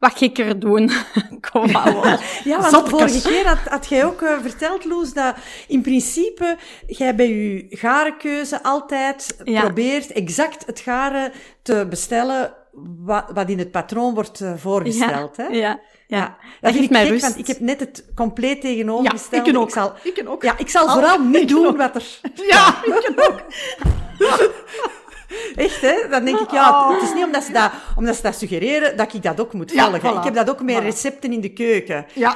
wat 0.04 0.18
gekker 0.18 0.60
doen. 0.60 0.92
Kom 1.52 1.72
maar 1.72 1.94
Ja, 2.44 2.72
want 2.72 2.90
vorige 2.90 3.22
keer 3.22 3.48
had, 3.48 3.58
had 3.58 3.88
jij 3.88 4.06
ook 4.06 4.22
uh, 4.22 4.40
verteld, 4.42 4.86
Loes, 4.86 5.14
dat 5.14 5.36
in 5.68 5.82
principe 5.82 6.58
jij 6.88 7.16
bij 7.16 7.30
je 7.30 7.66
garenkeuze 7.70 8.64
altijd 8.64 9.42
ja. 9.44 9.62
probeert 9.62 10.12
exact 10.12 10.66
het 10.66 10.80
garen 10.80 11.32
te 11.62 11.86
bestellen 11.90 12.54
wat, 13.06 13.26
wat 13.34 13.50
in 13.50 13.60
het 13.60 13.72
patroon 13.72 14.14
wordt 14.14 14.40
uh, 14.40 14.54
voorgesteld. 14.56 15.38
Ja, 15.38 15.44
hè? 15.44 15.50
ja, 15.50 15.60
ja. 15.60 15.80
ja. 16.08 16.38
Dat, 16.62 16.74
geeft 16.74 16.90
mij 16.90 17.02
gek, 17.02 17.12
rust. 17.12 17.24
Want 17.24 17.38
ik 17.38 17.48
heb 17.48 17.60
net 17.60 17.80
het 17.80 18.06
compleet 18.16 18.62
tegenovergestelde. 18.62 19.46
Ja, 19.46 19.52
ik 19.52 19.58
ook. 19.58 19.68
Ik 19.68 19.74
zal, 19.74 19.94
ik 20.04 20.24
ook. 20.30 20.44
Ja, 20.44 20.58
ik 20.58 20.70
zal 20.70 20.88
Al, 20.88 20.94
vooral 20.94 21.20
niet 21.38 21.50
doen 21.50 21.78
wat 21.78 21.96
er... 21.96 22.20
Ja, 22.48 22.84
ik 22.84 23.14
ook. 23.16 23.42
Echt, 25.56 25.82
hè? 25.82 26.08
Dan 26.10 26.26
denk 26.26 26.40
ik, 26.40 26.52
ja, 26.52 26.94
het 26.94 27.02
is 27.04 27.14
niet 27.14 27.24
omdat 27.26 27.44
ze 27.44 27.52
dat, 27.52 27.72
omdat 27.96 28.16
ze 28.16 28.22
dat 28.22 28.36
suggereren 28.36 28.98
dat 28.98 29.14
ik 29.14 29.24
dat 29.24 29.40
ook 29.40 29.54
moet 29.54 29.72
Ja, 29.72 29.84
volgen. 29.92 30.02
voilà. 30.14 30.18
Ik 30.18 30.24
heb 30.24 30.34
dat 30.34 30.50
ook 30.50 30.62
met 30.64 30.76
Voilà. 30.82 30.84
recepten 30.84 31.32
in 31.34 31.42
de 31.42 31.50
keuken. 31.54 32.06
Ja. 32.14 32.34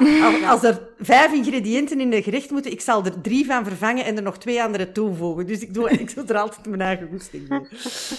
Als, 0.48 0.62
er 0.62 0.80
vijf 1.00 1.32
ingrediënten 1.32 2.00
in 2.00 2.12
een 2.12 2.22
gerecht 2.22 2.50
moeten, 2.50 2.72
ik 2.72 2.80
zal 2.80 3.04
er 3.04 3.20
drie 3.20 3.46
van 3.46 3.64
vervangen 3.64 4.04
en 4.04 4.16
er 4.16 4.22
nog 4.22 4.38
twee 4.38 4.62
andere 4.62 4.92
toevoegen. 4.92 5.46
Dus 5.46 5.60
ik 5.60 5.74
doe, 5.74 5.90
ik 6.00 6.14
doe 6.14 6.24
er 6.26 6.38
altijd 6.38 6.66
mijn 6.66 6.80
eigen 6.80 7.08
goesting 7.12 7.48
doen. 7.48 7.68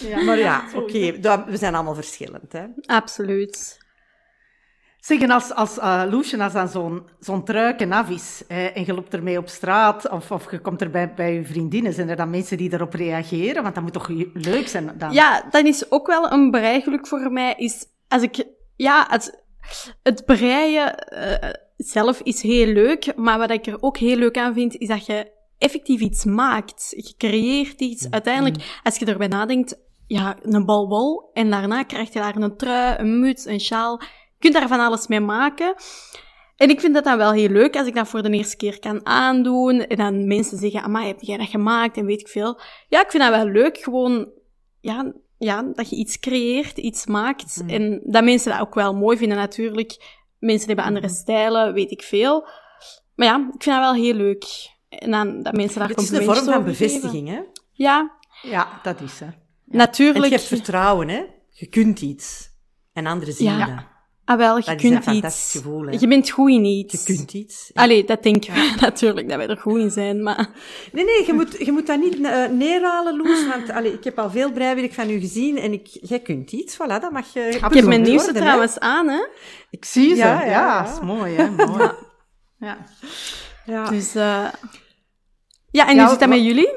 Ja. 0.10 0.24
Maar 0.24 0.38
ja, 0.38 0.64
oké, 0.76 1.20
we 1.48 1.58
zijn 1.58 1.76
allemaal 1.76 1.96
verschillend, 1.96 2.52
hè? 2.52 2.64
Absoluut. 2.86 3.78
Zeg, 5.00 5.22
en 5.22 5.32
als, 5.32 5.54
als 5.54 5.78
uh, 5.78 6.04
Loesje, 6.10 6.44
als 6.44 6.54
dan 6.54 6.68
zo'n 6.68 7.04
zo'n 7.20 7.44
truiken 7.44 7.92
af 7.92 8.10
is 8.10 8.44
eh, 8.48 8.78
en 8.78 8.86
je 8.86 8.94
loopt 8.94 9.14
ermee 9.14 9.38
op 9.38 9.48
straat 9.48 10.10
of, 10.10 10.32
of 10.32 10.52
je 10.52 10.60
komt 10.60 10.82
er 10.82 10.90
bij, 10.90 11.14
bij 11.14 11.34
je 11.34 11.46
vriendinnen, 11.46 11.94
zijn 11.94 12.10
er 12.10 12.16
dan 12.16 12.30
mensen 12.30 12.58
die 12.58 12.70
daarop 12.70 12.94
reageren? 12.94 13.64
Want 13.64 13.76
dat 13.76 13.84
moet 13.84 13.94
toch 13.94 14.10
leuk 14.34 14.68
zijn 14.68 14.92
dan? 14.98 15.14
Ja, 15.14 15.44
dat 15.50 15.66
is 15.66 15.92
ook 15.92 16.08
wel 16.08 16.32
een 16.32 16.52
breigeluk 16.52 17.08
voor 17.08 17.32
mij. 17.32 17.54
Is 17.58 17.86
als 18.08 18.22
ik, 18.22 18.46
ja, 18.76 19.08
het, 19.10 19.44
het 20.04 20.26
breien 20.26 20.96
eh, 20.98 21.50
zelf 21.78 22.22
is 22.22 22.42
heel 22.42 22.68
leuk, 22.68 23.16
maar 23.16 23.38
wat 23.38 23.52
ik 23.52 23.66
er 23.66 23.82
ook 23.82 23.98
heel 23.98 24.18
leuk 24.18 24.38
aan 24.38 24.54
vind, 24.54 24.76
is 24.76 24.88
dat 24.88 25.06
je 25.06 25.32
effectief 25.58 26.00
iets 26.00 26.26
maakt. 26.26 26.94
Je 26.98 27.14
creëert 27.18 27.82
iets. 27.82 28.10
Uiteindelijk, 28.10 28.80
als 28.84 28.98
je 28.98 29.06
erbij 29.06 29.28
nadenkt, 29.28 29.78
ja, 30.08 30.38
een 30.42 30.66
bal 30.66 30.88
wol, 30.88 31.30
en 31.34 31.50
daarna 31.50 31.84
krijg 31.84 32.14
je 32.14 32.20
daar 32.20 32.36
een 32.36 32.58
trui, 32.58 33.00
een 33.00 33.20
muts, 33.20 33.46
een 33.46 33.60
sjaal. 33.60 34.02
Je 34.40 34.50
kunt 34.50 34.54
daar 34.54 34.68
van 34.68 34.86
alles 34.86 35.08
mee 35.08 35.20
maken. 35.20 35.76
En 36.56 36.70
ik 36.70 36.80
vind 36.80 36.94
dat 36.94 37.04
dan 37.04 37.18
wel 37.18 37.32
heel 37.32 37.50
leuk 37.50 37.76
als 37.76 37.88
ik 37.88 37.96
dat 37.96 38.08
voor 38.08 38.22
de 38.22 38.30
eerste 38.30 38.56
keer 38.56 38.80
kan 38.80 39.06
aandoen. 39.06 39.80
En 39.80 39.98
dan 39.98 40.28
mensen 40.28 40.58
zeggen, 40.58 40.82
amai, 40.84 41.08
heb 41.08 41.22
jij 41.22 41.38
dat 41.38 41.48
gemaakt? 41.48 41.98
En 41.98 42.06
weet 42.06 42.20
ik 42.20 42.28
veel. 42.28 42.60
Ja, 42.88 43.02
ik 43.04 43.12
vind 43.12 43.24
dat 43.24 43.32
wel 43.32 43.46
leuk. 43.46 43.78
Gewoon, 43.78 44.32
ja, 44.80 45.14
ja 45.38 45.64
dat 45.74 45.90
je 45.90 45.96
iets 45.96 46.20
creëert, 46.20 46.78
iets 46.78 47.06
maakt. 47.06 47.64
En 47.68 48.02
dat 48.04 48.24
mensen 48.24 48.52
dat 48.52 48.62
ook 48.62 48.74
wel 48.74 48.94
mooi 48.96 49.18
vinden 49.18 49.38
natuurlijk. 49.38 50.18
Mensen 50.40 50.68
hebben 50.68 50.86
andere 50.86 51.10
stijlen, 51.10 51.74
weet 51.74 51.92
ik 51.92 52.02
veel. 52.02 52.48
Maar 53.16 53.28
ja, 53.28 53.36
ik 53.36 53.64
vind 53.64 53.76
dat 53.76 53.80
wel 53.80 53.94
heel 53.94 54.14
leuk. 54.14 54.46
En 54.90 55.12
dan 55.12 55.42
dat 55.42 55.56
mensen 55.56 55.80
daar 55.80 55.90
Het 55.90 56.02
is 56.02 56.12
een 56.12 56.24
vorm 56.24 56.46
van 56.46 56.64
bevestiging, 56.64 57.28
hè? 57.28 57.40
Ja, 57.72 58.18
Ja, 58.42 58.80
dat 58.84 59.02
is 59.02 59.20
hè. 59.20 59.26
En 59.26 59.36
natuurlijk. 59.78 60.24
het 60.26 60.34
geeft 60.34 60.48
vertrouwen, 60.48 61.10
hè? 61.10 61.24
Je 61.50 61.66
kunt 61.66 62.02
iets. 62.02 62.50
En 62.94 63.06
anderen 63.06 63.34
zien 63.34 63.58
Ja. 63.58 63.66
dat. 63.66 63.89
Ah 64.30 64.38
wel, 64.38 64.58
je 64.58 64.64
Dat 64.66 64.76
is 64.76 64.82
kunt 64.82 65.06
iets. 65.06 65.52
gevoel, 65.52 65.86
hè? 65.86 65.98
Je 66.00 66.08
bent 66.08 66.30
goed 66.30 66.50
in 66.50 66.66
iets. 66.66 67.06
Je 67.06 67.16
kunt 67.16 67.34
iets. 67.34 67.72
Allee, 67.74 68.04
dat 68.04 68.24
denken 68.24 68.54
we 68.54 68.76
natuurlijk, 68.82 69.30
dat 69.30 69.38
wij 69.38 69.48
er 69.48 69.58
goed 69.58 69.80
in 69.80 69.92
zijn, 69.92 70.24
maar... 70.24 70.50
Nee, 70.92 71.06
nee, 71.06 71.26
je 71.26 71.34
moet, 71.34 71.58
je 71.66 71.72
moet 71.72 71.88
dat 71.88 72.00
niet 72.00 72.22
eh, 72.26 72.46
neerhalen, 72.46 73.18
Loes. 73.18 73.48
Want 73.48 73.70
allee, 73.70 73.94
ik 73.94 74.04
heb 74.04 74.20
al 74.20 74.30
veel 74.30 74.52
breiwerk 74.52 74.94
van 74.94 75.10
u 75.10 75.20
gezien 75.20 75.58
en 75.58 75.74
ik, 75.74 75.88
jij 76.02 76.20
kunt 76.20 76.52
iets. 76.52 76.76
Voilà, 76.76 77.02
dat 77.02 77.12
mag 77.12 77.34
je. 77.34 77.40
Ik 77.40 77.74
heb 77.74 77.86
mijn 77.86 78.02
nieuwste 78.02 78.24
worden, 78.32 78.42
hè. 78.42 78.48
trouwens 78.48 78.80
aan, 78.80 79.08
hè. 79.08 79.28
Ik 79.70 79.86
zie 79.86 80.10
ze. 80.10 80.16
Ja, 80.16 80.40
Ja, 80.40 80.46
ja, 80.46 80.52
ja. 80.52 80.92
is 80.92 81.00
mooi 81.00 81.36
hè. 81.36 81.50
Mooi. 81.50 81.92
Ja. 82.58 82.78
Ja. 83.66 83.90
Dus, 83.90 84.16
eh 84.16 84.46
Ja, 85.72 85.88
en 85.88 85.96
Ja, 85.96 86.02
hoe 86.02 86.10
zit 86.10 86.20
dat 86.20 86.30
met 86.30 86.44
jullie? 86.44 86.70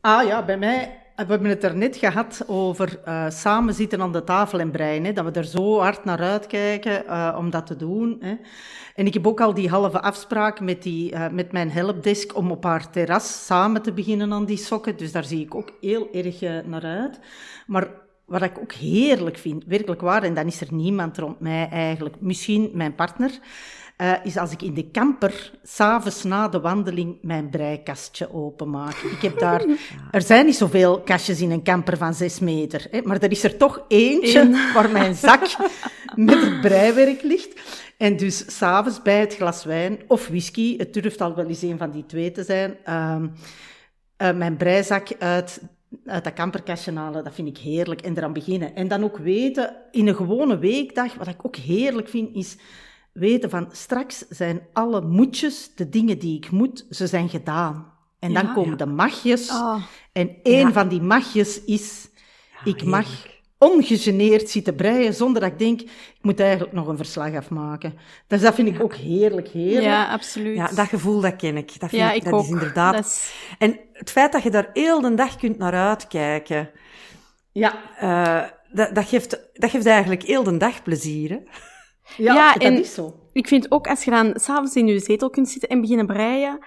Ah 0.00 0.26
ja, 0.26 0.44
bij 0.44 0.58
mij, 0.58 0.97
we 1.26 1.32
hebben 1.32 1.50
het 1.50 1.64
er 1.64 1.76
net 1.76 1.96
gehad 1.96 2.44
over 2.46 3.00
eh, 3.04 3.30
samen 3.30 3.74
zitten 3.74 4.00
aan 4.00 4.12
de 4.12 4.24
tafel 4.24 4.60
en 4.60 4.70
breien. 4.70 5.04
Hè, 5.04 5.12
dat 5.12 5.24
we 5.24 5.30
er 5.30 5.44
zo 5.44 5.78
hard 5.78 6.04
naar 6.04 6.20
uitkijken 6.20 7.06
eh, 7.06 7.36
om 7.38 7.50
dat 7.50 7.66
te 7.66 7.76
doen. 7.76 8.16
Hè. 8.20 8.36
En 8.98 9.06
ik 9.06 9.14
heb 9.14 9.26
ook 9.26 9.40
al 9.40 9.54
die 9.54 9.68
halve 9.68 10.00
afspraak 10.00 10.60
met, 10.60 10.82
die, 10.82 11.12
eh, 11.12 11.30
met 11.30 11.52
mijn 11.52 11.70
helpdesk 11.70 12.36
om 12.36 12.50
op 12.50 12.64
haar 12.64 12.90
terras 12.90 13.46
samen 13.46 13.82
te 13.82 13.92
beginnen 13.92 14.32
aan 14.32 14.44
die 14.44 14.56
sokken. 14.56 14.96
Dus 14.96 15.12
daar 15.12 15.24
zie 15.24 15.44
ik 15.44 15.54
ook 15.54 15.72
heel 15.80 16.08
erg 16.12 16.42
eh, 16.42 16.58
naar 16.64 16.84
uit. 16.84 17.20
Maar 17.66 17.88
wat 18.24 18.42
ik 18.42 18.58
ook 18.58 18.72
heerlijk 18.72 19.36
vind, 19.38 19.64
werkelijk 19.64 20.00
waar, 20.00 20.22
en 20.22 20.34
dan 20.34 20.46
is 20.46 20.60
er 20.60 20.74
niemand 20.74 21.18
rond 21.18 21.40
mij 21.40 21.68
eigenlijk, 21.68 22.20
misschien 22.20 22.70
mijn 22.74 22.94
partner, 22.94 23.38
eh, 23.98 24.12
is 24.22 24.36
als 24.36 24.52
ik 24.52 24.62
in 24.62 24.74
de 24.74 24.90
camper 24.90 25.52
s'avonds 25.62 26.22
na 26.22 26.48
de 26.48 26.60
wandeling 26.60 27.18
mijn 27.22 27.50
breikastje 27.50 28.34
openmaak. 28.34 28.96
Ik 28.96 29.22
heb 29.22 29.38
daar, 29.38 29.64
er 30.10 30.22
zijn 30.22 30.46
niet 30.46 30.56
zoveel 30.56 31.00
kastjes 31.00 31.40
in 31.40 31.50
een 31.50 31.62
camper 31.62 31.96
van 31.96 32.14
zes 32.14 32.38
meter, 32.38 32.86
hè, 32.90 33.02
maar 33.02 33.22
er 33.22 33.30
is 33.30 33.44
er 33.44 33.56
toch 33.56 33.84
eentje 33.88 34.50
waar 34.74 34.90
mijn 34.90 35.14
zak 35.14 35.56
met 36.14 36.42
het 36.42 36.60
breiwerk 36.60 37.22
ligt. 37.22 37.60
En 37.96 38.16
dus 38.16 38.56
s'avonds 38.56 39.02
bij 39.02 39.20
het 39.20 39.34
glas 39.34 39.64
wijn 39.64 39.98
of 40.06 40.28
whisky, 40.28 40.76
het 40.76 40.94
durft 40.94 41.20
al 41.20 41.34
wel 41.34 41.46
eens 41.46 41.62
een 41.62 41.78
van 41.78 41.90
die 41.90 42.06
twee 42.06 42.30
te 42.30 42.44
zijn, 42.44 42.76
ehm, 42.84 43.26
eh, 44.16 44.34
mijn 44.34 44.56
breizak 44.56 45.08
uit, 45.18 45.62
uit 46.06 46.24
dat 46.24 46.32
kamperkastje 46.32 46.92
halen, 46.92 47.24
dat 47.24 47.34
vind 47.34 47.48
ik 47.48 47.58
heerlijk. 47.58 48.00
En 48.00 48.16
eraan 48.16 48.32
beginnen. 48.32 48.74
En 48.74 48.88
dan 48.88 49.04
ook 49.04 49.18
weten, 49.18 49.76
in 49.90 50.06
een 50.06 50.16
gewone 50.16 50.58
weekdag, 50.58 51.14
wat 51.14 51.26
ik 51.26 51.46
ook 51.46 51.56
heerlijk 51.56 52.08
vind, 52.08 52.34
is 52.34 52.56
weten 53.18 53.50
van 53.50 53.68
straks 53.72 54.24
zijn 54.28 54.60
alle 54.72 55.00
moetjes, 55.00 55.70
de 55.74 55.88
dingen 55.88 56.18
die 56.18 56.36
ik 56.36 56.50
moet, 56.50 56.86
ze 56.90 57.06
zijn 57.06 57.28
gedaan. 57.28 57.92
En 58.18 58.32
dan 58.32 58.46
Ja. 58.46 58.52
komen 58.52 58.78
de 58.78 58.86
magjes. 58.86 59.50
Oh. 59.50 59.82
En 60.12 60.36
één 60.42 60.66
Ja. 60.66 60.72
van 60.72 60.88
die 60.88 61.00
magjes 61.00 61.64
is, 61.64 62.08
ik 62.64 62.84
mag 62.84 63.06
heerlijk. 63.06 63.36
ongegeneerd 63.58 64.50
zitten 64.50 64.74
breien 64.74 65.14
zonder 65.14 65.42
dat 65.42 65.50
ik 65.52 65.58
denk, 65.58 65.80
ik 65.80 65.90
moet 66.22 66.40
eigenlijk 66.40 66.72
nog 66.72 66.86
een 66.86 66.96
verslag 66.96 67.34
afmaken. 67.34 67.94
Dus 68.26 68.40
dat 68.40 68.54
vind 68.54 68.68
ik 68.68 68.82
ook 68.82 68.94
heerlijk, 68.94 69.48
heerlijk. 69.48 69.82
Ja, 69.84 70.08
absoluut. 70.12 70.56
Ja, 70.56 70.66
dat 70.74 70.86
gevoel, 70.88 71.20
dat 71.20 71.36
ken 71.36 71.56
ik. 71.56 71.80
Dat, 71.80 71.88
vind 71.90 72.02
Ja, 72.02 72.10
ik, 72.10 72.16
ik 72.16 72.24
dat 72.24 72.32
ook. 72.32 72.42
is 72.42 72.48
inderdaad... 72.48 72.94
Dat 72.94 73.04
is- 73.04 73.32
En 73.58 73.78
het 73.92 74.10
feit 74.10 74.32
dat 74.32 74.42
je 74.42 74.50
daar 74.50 74.70
heel 74.72 75.00
de 75.00 75.14
dag 75.14 75.36
kunt 75.36 75.58
naar 75.58 75.72
uitkijken, 75.74 76.70
Ja, 77.52 77.74
eh, 77.98 78.48
dat, 78.72 78.94
dat, 78.94 79.04
geeft, 79.08 79.48
dat 79.54 79.70
geeft 79.70 79.86
eigenlijk 79.86 80.22
heel 80.22 80.42
de 80.42 80.56
dag 80.56 80.82
plezier, 80.82 81.30
hè? 81.30 81.36
Ja, 82.16 82.34
Ja, 82.34 82.52
dat 82.52 82.62
en- 82.62 82.78
is 82.78 82.94
zo. 82.94 83.14
Ik 83.32 83.48
vind 83.48 83.70
ook, 83.70 83.86
als 83.88 84.04
je 84.04 84.10
dan 84.10 84.32
s'avonds 84.34 84.74
in 84.74 84.86
je 84.86 84.98
zetel 84.98 85.30
kunt 85.30 85.48
zitten 85.48 85.68
en 85.68 85.80
beginnen 85.80 86.06
breien, 86.06 86.58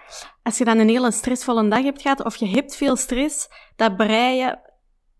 als 0.43 0.57
je 0.57 0.65
dan 0.65 0.77
een 0.77 0.89
hele 0.89 1.11
stressvolle 1.11 1.67
dag 1.67 1.83
hebt 1.83 2.01
gehad, 2.01 2.23
of 2.23 2.35
je 2.35 2.47
hebt 2.47 2.75
veel 2.75 2.95
stress, 2.95 3.47
dat 3.75 3.97
breien, 3.97 4.59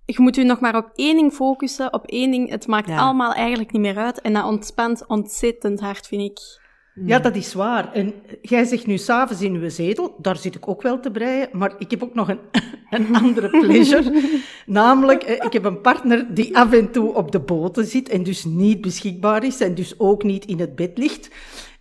je 0.06 0.16
moet 0.22 0.36
je 0.36 0.44
nog 0.44 0.60
maar 0.60 0.76
op 0.76 0.90
één 0.96 1.16
ding 1.16 1.34
focussen, 1.34 1.94
op 1.94 2.06
één 2.06 2.32
ding. 2.32 2.50
Het 2.50 2.68
maakt 2.68 2.88
Ja. 2.90 2.98
allemaal 2.98 3.34
eigenlijk 3.34 3.72
niet 3.72 3.82
meer 3.82 3.98
uit 3.98 4.22
en 4.22 4.34
dat 4.34 4.44
ontspant 4.46 5.08
ontzettend 5.08 5.80
hard, 5.80 6.08
vind 6.08 6.22
ik. 6.22 6.60
Ja, 6.94 7.20
dat 7.20 7.36
is 7.36 7.54
waar. 7.54 7.94
En 7.94 8.14
jij 8.42 8.64
zegt 8.64 8.88
nu 8.88 8.98
s'avonds 8.98 9.42
in 9.42 9.56
uw 9.56 9.70
zetel, 9.70 10.16
daar 10.18 10.38
zit 10.38 10.56
ik 10.56 10.68
ook 10.68 10.82
wel 10.82 11.00
te 11.00 11.12
breien, 11.12 11.50
maar 11.52 11.74
ik 11.78 11.92
heb 11.92 12.04
ook 12.04 12.14
nog 12.14 12.30
een, 12.30 12.40
een 12.90 13.16
andere 13.16 13.50
pleasure. 13.62 14.24
Namelijk, 14.66 15.24
eh, 15.24 15.46
ik 15.46 15.54
heb 15.54 15.64
een 15.64 15.82
partner 15.82 16.34
die 16.34 16.58
af 16.58 16.74
en 16.74 16.92
toe 16.92 17.14
op 17.14 17.32
de 17.32 17.40
boten 17.40 17.86
zit 17.86 18.10
en 18.10 18.24
dus 18.24 18.46
niet 18.46 18.82
beschikbaar 18.82 19.44
is 19.44 19.60
en 19.60 19.76
dus 19.76 20.00
ook 20.00 20.24
niet 20.24 20.46
in 20.46 20.60
het 20.60 20.76
bed 20.76 20.98
ligt. 20.98 21.30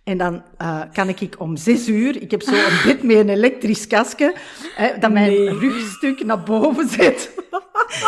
En 0.03 0.17
dan 0.17 0.43
eh, 0.57 0.81
kan 0.93 1.09
ik 1.09 1.35
om 1.37 1.57
zes 1.57 1.87
uur, 1.87 2.21
ik 2.21 2.31
heb 2.31 2.41
zo 2.41 2.53
een 2.53 2.81
bed 2.85 3.03
met 3.03 3.17
een 3.17 3.29
elektrisch 3.29 3.87
kastje, 3.87 4.33
hè, 4.75 4.97
dat 4.99 5.11
mijn 5.11 5.59
rugstuk 5.59 6.23
naar 6.23 6.43
boven 6.43 6.89
zet. 6.89 7.31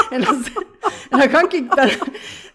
en, 0.10 0.22
dan, 0.22 0.44
en 1.10 1.20
dan 1.20 1.30
ga 1.30 1.42
ik, 1.50 1.76
dan, 1.76 1.90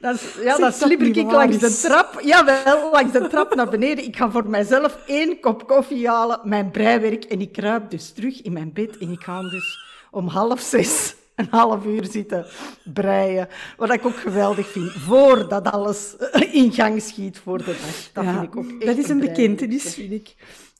dan, 0.00 0.16
ja, 0.42 0.52
dan 0.52 0.60
dat 0.60 0.74
slipper 0.74 1.06
ik 1.06 1.24
waar 1.24 1.34
langs 1.34 1.58
de 1.58 1.88
trap, 1.88 2.20
jawel, 2.20 2.90
langs 2.92 3.12
de 3.12 3.26
trap 3.28 3.54
naar 3.54 3.68
beneden. 3.68 4.04
Ik 4.04 4.16
ga 4.16 4.30
voor 4.30 4.48
mijzelf 4.48 4.98
één 5.06 5.40
kop 5.40 5.66
koffie 5.66 6.08
halen, 6.08 6.40
mijn 6.44 6.70
breiwerk, 6.70 7.24
en 7.24 7.40
ik 7.40 7.52
kruip 7.52 7.90
dus 7.90 8.12
terug 8.12 8.42
in 8.42 8.52
mijn 8.52 8.72
bed 8.72 8.98
en 8.98 9.10
ik 9.10 9.22
ga 9.22 9.40
dus 9.40 9.78
om 10.10 10.26
half 10.26 10.60
zes 10.60 11.16
een 11.38 11.48
half 11.50 11.84
uur 11.84 12.04
zitten 12.10 12.46
breien. 12.84 13.48
Wat 13.76 13.92
ik 13.92 14.06
ook 14.06 14.16
geweldig 14.16 14.68
vind, 14.68 14.90
voordat 14.92 15.70
alles 15.72 16.14
in 16.52 16.72
gang 16.72 17.02
schiet 17.02 17.38
voor 17.38 17.58
de 17.58 17.64
dag. 17.64 18.10
Dat 18.12 18.24
Ja, 18.24 18.32
vind 18.32 18.42
ik 18.44 18.56
ook 18.56 18.70
echt 18.70 18.86
dat 18.86 18.96
is 19.04 19.08
een 19.08 19.20
bekentenis, 19.20 19.94
vind 19.94 20.12
ik. 20.12 20.34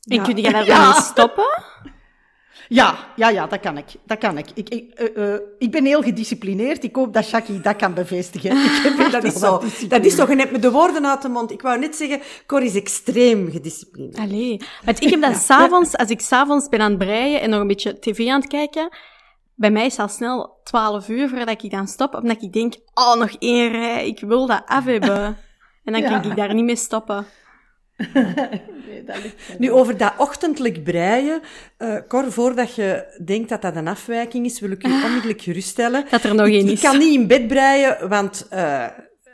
En 0.07 0.15
Ja. 0.15 0.23
kun 0.23 0.35
je 0.37 0.51
daar 0.51 0.65
Ja. 0.73 0.91
mee 0.91 1.01
stoppen? 1.01 1.63
Ja, 2.67 2.95
ja, 3.15 3.29
ja, 3.29 3.47
dat 3.47 3.59
kan 3.59 3.77
ik. 3.77 3.85
Dat 4.05 4.17
kan 4.17 4.37
ik. 4.37 4.45
Ik, 4.53 4.69
ik, 4.69 4.99
uh, 5.17 5.23
uh, 5.27 5.39
ik 5.57 5.71
ben 5.71 5.85
heel 5.85 6.01
gedisciplineerd. 6.01 6.83
Ik 6.83 6.95
hoop 6.95 7.13
dat 7.13 7.29
Jackie 7.29 7.61
dat 7.61 7.75
kan 7.75 7.93
bevestigen. 7.93 8.51
Ik 8.51 8.93
heb 8.97 9.11
dat, 9.11 9.23
is 9.23 9.33
zo. 9.33 9.61
dat 9.87 10.05
is 10.05 10.15
toch, 10.15 10.29
je 10.29 10.35
hebt 10.35 10.51
me 10.51 10.59
de 10.59 10.71
woorden 10.71 11.07
uit 11.07 11.21
de 11.21 11.29
mond. 11.29 11.51
Ik 11.51 11.61
wou 11.61 11.79
net 11.79 11.95
zeggen, 11.95 12.21
Cor 12.45 12.61
is 12.61 12.75
extreem 12.75 13.51
gedisciplineerd. 13.51 14.17
Allee, 14.17 14.61
want 14.85 15.01
ik 15.03 15.09
heb 15.09 15.21
dat 15.21 15.35
s'avonds, 15.35 15.95
als 15.97 16.09
ik 16.09 16.19
s'avonds 16.21 16.69
ben 16.69 16.79
aan 16.81 16.89
het 16.89 16.99
breien 16.99 17.41
en 17.41 17.49
nog 17.49 17.61
een 17.61 17.67
beetje 17.67 17.99
tv 17.99 18.27
aan 18.27 18.39
het 18.39 18.49
kijken, 18.49 18.89
bij 19.59 19.71
mij 19.71 19.85
is 19.85 19.91
het 19.91 20.01
al 20.01 20.07
snel 20.07 20.59
12 20.63 21.09
uur 21.09 21.29
voordat 21.29 21.63
ik 21.63 21.71
dan 21.71 21.87
stop, 21.87 22.13
omdat 22.13 22.41
ik 22.41 22.53
denk, 22.53 22.75
oh, 22.93 23.15
nog 23.15 23.35
één 23.39 23.71
rij, 23.71 24.07
ik 24.07 24.19
wil 24.19 24.47
dat 24.47 24.63
af 24.65 24.85
hebben. 24.85 25.37
En 25.83 26.01
dan 26.01 26.03
kan 26.03 26.31
ik 26.31 26.35
daar 26.35 26.53
niet 26.53 26.65
mee 26.65 26.75
stoppen. 26.75 27.25
nee, 28.87 29.03
dat 29.05 29.15
nu, 29.57 29.71
over 29.71 29.97
dat 29.97 30.13
ochtendelijk 30.17 30.83
breien, 30.83 31.41
uh, 31.77 31.95
Cor, 32.07 32.31
voordat 32.31 32.75
je 32.75 33.19
denkt 33.25 33.49
dat 33.49 33.61
dat 33.61 33.75
een 33.75 33.87
afwijking 33.87 34.45
is, 34.45 34.59
wil 34.59 34.71
ik 34.71 34.81
je 34.81 35.01
onmiddellijk 35.05 35.41
geruststellen. 35.41 36.05
Dat 36.09 36.23
er 36.23 36.35
nog 36.35 36.47
één 36.47 36.65
is. 36.65 36.71
Ik 36.71 36.79
kan 36.79 36.97
niet 36.97 37.13
in 37.13 37.27
bed 37.27 37.47
breien, 37.47 38.09
want 38.09 38.47
uh, 38.53 38.85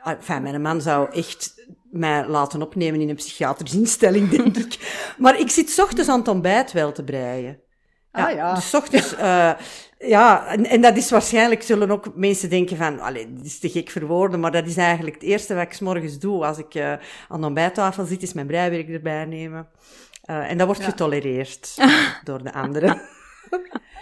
enfin, 0.04 0.42
mijn 0.42 0.62
man 0.62 0.82
zou 0.82 1.12
echt 1.12 1.66
mij 1.92 2.28
laten 2.28 2.62
opnemen 2.62 3.02
in 3.02 3.10
een 3.10 3.16
psychiatrische 3.16 3.78
instelling, 3.86 4.30
denk 4.30 4.58
ik. 4.58 5.04
Maar 5.18 5.40
ik 5.40 5.50
zit 5.50 5.80
ochtends 5.80 6.10
aan 6.10 6.20
het 6.20 6.28
ontbijt 6.28 6.72
wel 6.72 6.92
te 6.92 7.04
breien. 7.04 7.60
Ja, 8.12 8.28
ah, 8.28 8.36
ja. 8.36 8.54
Dus 8.54 8.74
ochtends, 8.74 9.14
uh, 9.14 9.52
ja, 9.98 10.48
en, 10.48 10.66
en, 10.66 10.82
dat 10.82 10.98
is 10.98 11.10
waarschijnlijk, 11.10 11.64
zullen 11.64 11.92
ook 11.92 12.16
mensen 12.16 12.50
denken 12.50 12.78
van, 12.78 13.00
allee, 13.00 13.34
dit 13.34 13.46
is 13.46 13.60
te 13.60 13.70
gek 13.70 13.90
voor 13.90 14.06
woorden, 14.06 14.40
maar 14.40 14.52
dat 14.52 14.68
is 14.68 14.78
eigenlijk 14.78 15.16
het 15.16 15.24
eerste 15.24 15.54
wat 15.54 15.64
ik 15.64 15.74
s 15.74 15.80
morgens 15.80 16.20
doe 16.20 16.46
als 16.46 16.58
ik 16.58 16.76
uh, 16.76 16.92
aan 17.28 17.42
de 17.42 17.48
ontbijttafel 17.48 18.06
zit, 18.06 18.24
is 18.24 18.34
mijn 18.34 18.48
breiwerk 18.48 18.90
erbij 18.90 19.26
nemen. 19.26 19.68
Uh, 20.30 20.50
en 20.50 20.58
dat 20.58 20.68
wordt 20.68 20.84
getolereerd 20.84 21.76
door 22.24 22.44
de 22.44 22.54
anderen. 22.54 23.02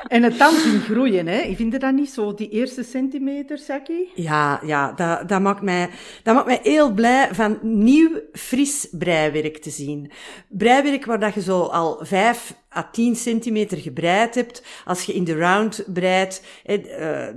En 0.07 0.23
het 0.23 0.37
dan 0.37 0.53
zien 0.53 0.79
groeien, 0.79 1.27
hè? 1.27 1.39
Ik 1.39 1.55
vind 1.55 1.81
dat 1.81 1.93
niet 1.93 2.09
zo, 2.09 2.33
die 2.33 2.49
eerste 2.49 2.83
centimeter, 2.83 3.57
Saki? 3.57 4.09
Ja, 4.15 4.59
ja 4.65 4.91
dat, 4.91 5.29
dat, 5.29 5.41
maakt 5.41 5.61
mij, 5.61 5.89
dat 6.23 6.35
maakt 6.35 6.47
mij 6.47 6.59
heel 6.63 6.91
blij 6.91 7.29
van 7.31 7.59
nieuw, 7.61 8.09
fris 8.33 8.87
breiwerk 8.91 9.57
te 9.57 9.69
zien. 9.69 10.11
Breiwerk 10.49 11.05
waar 11.05 11.19
dat 11.19 11.33
je 11.33 11.41
zo 11.41 11.61
al 11.61 11.99
vijf 12.01 12.55
à 12.75 12.89
10 12.91 13.15
centimeter 13.15 13.77
gebreid 13.77 14.35
hebt. 14.35 14.63
Als 14.85 15.03
je 15.03 15.13
in 15.13 15.23
de 15.23 15.35
round 15.35 15.83
breidt, 15.93 16.43
eh, 16.65 16.77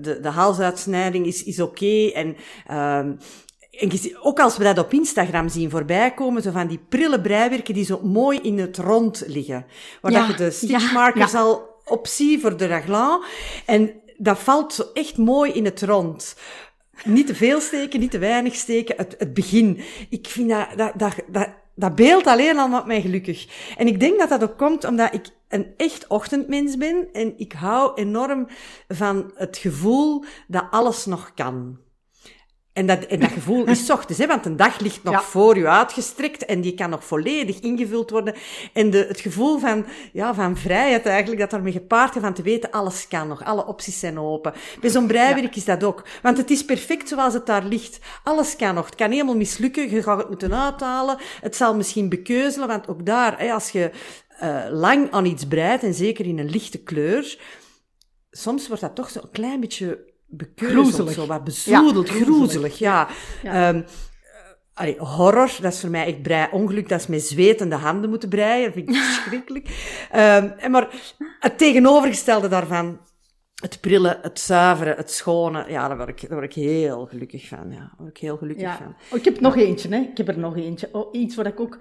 de, 0.00 0.18
de 0.20 0.28
halsuitsnijding 0.28 1.26
is, 1.26 1.44
is 1.44 1.60
oké. 1.60 1.84
Okay. 1.84 2.10
En, 2.12 2.36
uh, 2.70 2.98
en 3.76 3.90
ook 4.22 4.40
als 4.40 4.56
we 4.56 4.64
dat 4.64 4.78
op 4.78 4.92
Instagram 4.92 5.48
zien 5.48 5.70
voorbij 5.70 6.14
komen, 6.14 6.42
zo 6.42 6.50
van 6.50 6.66
die 6.66 6.80
prille 6.88 7.20
breiwerken 7.20 7.74
die 7.74 7.84
zo 7.84 8.00
mooi 8.02 8.38
in 8.38 8.58
het 8.58 8.78
rond 8.78 9.24
liggen. 9.26 9.66
Waar 10.00 10.12
dat 10.12 10.26
je 10.26 10.34
de 10.34 10.50
stitchmarkers 10.50 11.32
ja, 11.32 11.38
ja. 11.38 11.44
al 11.44 11.75
optie 11.86 12.40
voor 12.40 12.56
de 12.56 12.66
raglan. 12.66 13.24
En 13.66 13.92
dat 14.16 14.38
valt 14.38 14.90
echt 14.92 15.16
mooi 15.16 15.52
in 15.52 15.64
het 15.64 15.82
rond. 15.82 16.36
Niet 17.04 17.26
te 17.26 17.34
veel 17.34 17.60
steken, 17.60 18.00
niet 18.00 18.10
te 18.10 18.18
weinig 18.18 18.54
steken. 18.54 18.96
Het, 18.96 19.14
het 19.18 19.34
begin. 19.34 19.80
Ik 20.10 20.26
vind 20.26 20.48
dat, 20.48 20.68
dat, 20.76 20.92
dat, 20.96 21.14
dat, 21.28 21.48
dat 21.74 21.94
beeld 21.94 22.26
alleen 22.26 22.58
al 22.58 22.68
maakt 22.68 22.86
mij 22.86 23.00
gelukkig. 23.00 23.46
En 23.76 23.86
ik 23.86 24.00
denk 24.00 24.18
dat 24.18 24.28
dat 24.28 24.42
ook 24.42 24.58
komt 24.58 24.84
omdat 24.84 25.14
ik 25.14 25.26
een 25.48 25.74
echt 25.76 26.06
ochtendmens 26.06 26.76
ben 26.76 27.08
en 27.12 27.34
ik 27.36 27.52
hou 27.52 27.92
enorm 27.94 28.48
van 28.88 29.32
het 29.34 29.56
gevoel 29.56 30.24
dat 30.46 30.66
alles 30.70 31.06
nog 31.06 31.34
kan. 31.34 31.78
En 32.76 32.86
dat, 32.86 33.06
en 33.06 33.20
dat 33.20 33.30
gevoel 33.30 33.64
is 33.64 33.90
ochtends, 33.96 34.18
hè, 34.18 34.26
want 34.26 34.46
een 34.46 34.56
dag 34.56 34.80
ligt 34.80 35.02
nog 35.02 35.24
voor 35.24 35.56
u 35.56 35.66
uitgestrekt 35.66 36.44
en 36.44 36.60
die 36.60 36.74
kan 36.74 36.90
nog 36.90 37.04
volledig 37.04 37.60
ingevuld 37.60 38.10
worden. 38.10 38.34
En 38.72 38.90
de, 38.90 39.04
het 39.08 39.20
gevoel 39.20 39.58
van, 39.58 39.86
ja, 40.12 40.34
van 40.34 40.56
vrijheid 40.56 41.06
eigenlijk, 41.06 41.40
dat 41.40 41.50
daarmee 41.50 41.72
gepaard 41.72 42.12
gaat 42.12 42.22
van 42.22 42.34
te 42.34 42.42
weten, 42.42 42.70
alles 42.70 43.08
kan 43.08 43.28
nog, 43.28 43.44
alle 43.44 43.66
opties 43.66 43.98
zijn 43.98 44.18
open. 44.18 44.52
Bij 44.80 44.90
zo'n 44.90 45.06
breiwerk 45.06 45.56
is 45.56 45.64
dat 45.64 45.84
ook. 45.84 46.04
Want 46.22 46.36
het 46.36 46.50
is 46.50 46.64
perfect 46.64 47.08
zoals 47.08 47.34
het 47.34 47.46
daar 47.46 47.64
ligt. 47.64 47.98
Alles 48.22 48.56
kan 48.56 48.74
nog. 48.74 48.86
Het 48.86 48.94
kan 48.94 49.10
helemaal 49.10 49.36
mislukken, 49.36 49.90
je 49.90 50.02
gaat 50.02 50.18
het 50.18 50.28
moeten 50.28 50.54
uithalen. 50.54 51.16
Het 51.40 51.56
zal 51.56 51.76
misschien 51.76 52.08
bekeuzelen, 52.08 52.68
want 52.68 52.88
ook 52.88 53.06
daar, 53.06 53.38
hè, 53.38 53.52
als 53.52 53.70
je 53.70 53.90
uh, 54.42 54.64
lang 54.70 55.10
aan 55.10 55.24
iets 55.24 55.46
breidt, 55.46 55.82
en 55.82 55.94
zeker 55.94 56.26
in 56.26 56.38
een 56.38 56.50
lichte 56.50 56.82
kleur, 56.82 57.38
soms 58.30 58.68
wordt 58.68 58.82
dat 58.82 58.94
toch 58.94 59.10
zo'n 59.10 59.30
klein 59.30 59.60
beetje 59.60 60.14
bekeuzeld, 60.26 61.10
zo 61.10 61.26
wat 61.26 61.44
bezoedeld, 61.44 62.08
ja, 62.08 62.14
groezelig, 62.14 62.78
ja. 62.78 63.08
ja. 63.42 63.68
Um, 63.68 63.84
allee, 64.74 64.98
horror, 64.98 65.56
dat 65.60 65.72
is 65.72 65.80
voor 65.80 65.90
mij 65.90 66.06
echt 66.06 66.22
brei 66.22 66.48
ongeluk, 66.50 66.88
dat 66.88 67.00
is 67.00 67.06
met 67.06 67.22
zwetende 67.22 67.76
handen 67.76 68.10
moeten 68.10 68.28
breien, 68.28 68.64
dat 68.64 68.72
vind 68.72 68.88
ik 68.88 68.94
verschrikkelijk. 69.12 69.66
Um, 70.14 70.70
maar 70.70 70.88
het 71.40 71.58
tegenovergestelde 71.58 72.48
daarvan, 72.48 73.00
het 73.54 73.80
prillen, 73.80 74.18
het 74.22 74.40
zuiveren, 74.40 74.96
het 74.96 75.10
schone, 75.10 75.64
ja, 75.68 75.88
daar 75.88 75.96
word 75.96 76.08
ik, 76.08 76.20
daar 76.20 76.38
word 76.38 76.56
ik 76.56 76.62
heel 76.62 77.06
gelukkig 77.06 77.48
van, 77.48 77.70
ja. 77.70 77.78
Daar 77.78 77.94
word 77.98 78.10
ik 78.10 78.18
heel 78.18 78.36
gelukkig 78.36 78.64
ja. 78.64 78.76
van. 78.76 78.96
Oh, 79.10 79.18
ik 79.18 79.24
heb 79.24 79.40
nog 79.40 79.56
eentje, 79.56 79.88
hè. 79.88 80.00
Ik 80.00 80.16
heb 80.16 80.28
er 80.28 80.38
nog 80.38 80.56
eentje. 80.56 80.88
Oh, 80.92 81.14
iets 81.14 81.36
waar 81.36 81.46
ik 81.46 81.60
ook 81.60 81.78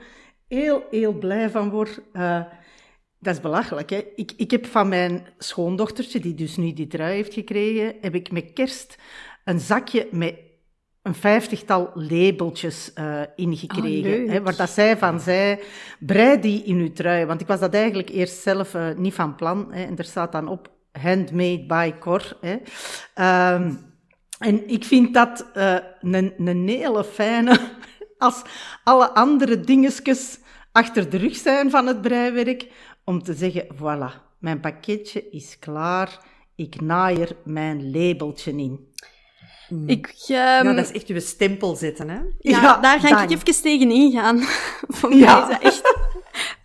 heel, 0.47 0.83
heel 0.91 1.13
blij 1.13 1.49
van 1.49 1.69
word. 1.69 2.01
Uh, 2.13 2.41
dat 3.25 3.35
is 3.35 3.41
belachelijk, 3.41 3.89
hè? 3.89 4.03
Ik, 4.15 4.31
ik 4.37 4.51
heb 4.51 4.65
van 4.65 4.87
mijn 4.87 5.27
schoondochtertje, 5.37 6.19
die 6.19 6.33
dus 6.33 6.57
nu 6.57 6.73
die 6.73 6.87
trui 6.87 7.15
heeft 7.15 7.33
gekregen, 7.33 7.95
heb 8.01 8.15
ik 8.15 8.31
met 8.31 8.53
kerst 8.53 8.97
een 9.43 9.59
zakje 9.59 10.07
met 10.11 10.35
een 11.01 11.15
vijftigtal 11.15 11.91
labeltjes 11.93 12.91
uh, 12.99 13.21
ingekregen. 13.35 14.23
Oh, 14.23 14.31
hè, 14.31 14.41
waar 14.41 14.55
dat 14.55 14.69
zij 14.69 14.97
van 14.97 15.19
zei, 15.19 15.59
brei 15.99 16.39
die 16.39 16.63
in 16.63 16.77
uw 16.77 16.91
trui. 16.93 17.25
Want 17.25 17.41
ik 17.41 17.47
was 17.47 17.59
dat 17.59 17.73
eigenlijk 17.73 18.09
eerst 18.09 18.41
zelf 18.41 18.73
uh, 18.73 18.87
niet 18.95 19.13
van 19.13 19.35
plan. 19.35 19.73
Hè, 19.73 19.83
en 19.83 19.97
er 19.97 20.03
staat 20.03 20.31
dan 20.31 20.47
op, 20.47 20.69
handmade 20.91 21.65
by 21.65 21.93
Cor. 21.99 22.37
Hè. 22.41 22.53
Um, 23.53 23.93
en 24.39 24.69
ik 24.69 24.83
vind 24.83 25.13
dat 25.13 25.45
uh, 25.57 25.77
een, 26.01 26.33
een 26.37 26.67
hele 26.67 27.03
fijne... 27.03 27.59
Als 28.17 28.41
alle 28.83 29.09
andere 29.09 29.59
dingetjes 29.59 30.39
achter 30.71 31.09
de 31.09 31.17
rug 31.17 31.35
zijn 31.35 31.69
van 31.69 31.87
het 31.87 32.01
breiwerk, 32.01 32.67
om 33.05 33.23
te 33.23 33.33
zeggen, 33.33 33.67
voilà, 33.75 34.37
mijn 34.39 34.59
pakketje 34.59 35.29
is 35.29 35.59
klaar, 35.59 36.19
ik 36.55 36.81
naai 36.81 37.21
er 37.21 37.35
mijn 37.43 37.91
labeltje 37.91 38.51
in. 38.51 38.93
Mm. 39.69 39.89
Ik, 39.89 40.05
um... 40.07 40.35
Ja, 40.35 40.63
dat 40.63 40.85
is 40.85 40.91
echt 40.91 41.07
je 41.07 41.19
stempel 41.19 41.75
zetten, 41.75 42.09
hè? 42.09 42.19
Ja, 42.39 42.61
ja 42.61 42.77
daar 42.77 42.99
ga 42.99 43.23
ik 43.23 43.31
even 43.31 43.61
tegen 43.61 43.91
ingaan. 43.91 44.41
Voor 44.97 45.13
ja. 45.13 45.45
mij 45.47 45.57
is 45.59 45.65
echt 45.67 45.97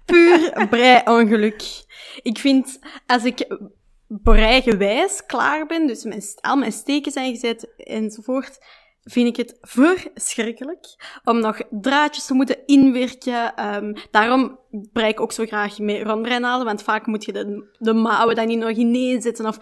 puur 0.04 0.66
brei-ongeluk. 0.70 1.84
Ik 2.22 2.38
vind, 2.38 2.78
als 3.06 3.24
ik 3.24 3.56
breigewijs 4.06 5.26
klaar 5.26 5.66
ben, 5.66 5.86
dus 5.86 6.04
mijn, 6.04 6.22
al 6.40 6.56
mijn 6.56 6.72
steken 6.72 7.12
zijn 7.12 7.32
gezet 7.32 7.74
enzovoort, 7.76 8.58
vind 9.02 9.28
ik 9.28 9.36
het 9.36 9.58
verschrikkelijk 9.60 10.86
om 11.24 11.40
nog 11.40 11.60
draadjes 11.70 12.26
te 12.26 12.34
moeten 12.34 12.66
inwerken. 12.66 13.74
Um, 13.74 13.96
daarom 14.10 14.58
brei 14.70 15.08
ik 15.08 15.20
ook 15.20 15.32
zo 15.32 15.44
graag 15.44 15.78
mee 15.78 16.04
rondbreinalen, 16.04 16.66
want 16.66 16.82
vaak 16.82 17.06
moet 17.06 17.24
je 17.24 17.32
de, 17.32 17.70
de 17.78 17.92
mouwen 17.92 18.34
dan 18.34 18.46
niet 18.46 18.58
nog 18.58 18.70
ineenzetten. 18.70 19.46
Of, 19.46 19.58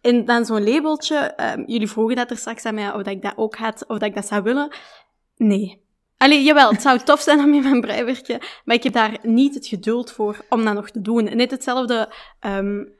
en 0.00 0.24
dan 0.24 0.44
zo'n 0.44 0.64
labeltje. 0.64 1.34
Um, 1.56 1.64
jullie 1.66 1.90
vroegen 1.90 2.16
dat 2.16 2.30
er 2.30 2.36
straks 2.36 2.64
aan 2.64 2.74
mij, 2.74 2.92
of 2.92 3.02
dat 3.02 3.14
ik 3.14 3.22
dat 3.22 3.36
ook 3.36 3.56
had, 3.56 3.84
of 3.86 3.98
dat 3.98 4.08
ik 4.08 4.14
dat 4.14 4.26
zou 4.26 4.42
willen. 4.42 4.74
Nee. 5.36 5.80
Allee, 6.16 6.42
jawel, 6.42 6.70
het 6.70 6.82
zou 6.82 6.98
tof 6.98 7.20
zijn 7.20 7.40
om 7.40 7.54
in 7.54 7.62
mijn 7.62 7.80
breiwerkje, 7.80 8.40
maar 8.64 8.76
ik 8.76 8.82
heb 8.82 8.92
daar 8.92 9.18
niet 9.22 9.54
het 9.54 9.66
geduld 9.66 10.12
voor 10.12 10.44
om 10.48 10.64
dat 10.64 10.74
nog 10.74 10.90
te 10.90 11.00
doen. 11.00 11.36
Net 11.36 11.50
hetzelfde 11.50 12.12
um, 12.40 12.94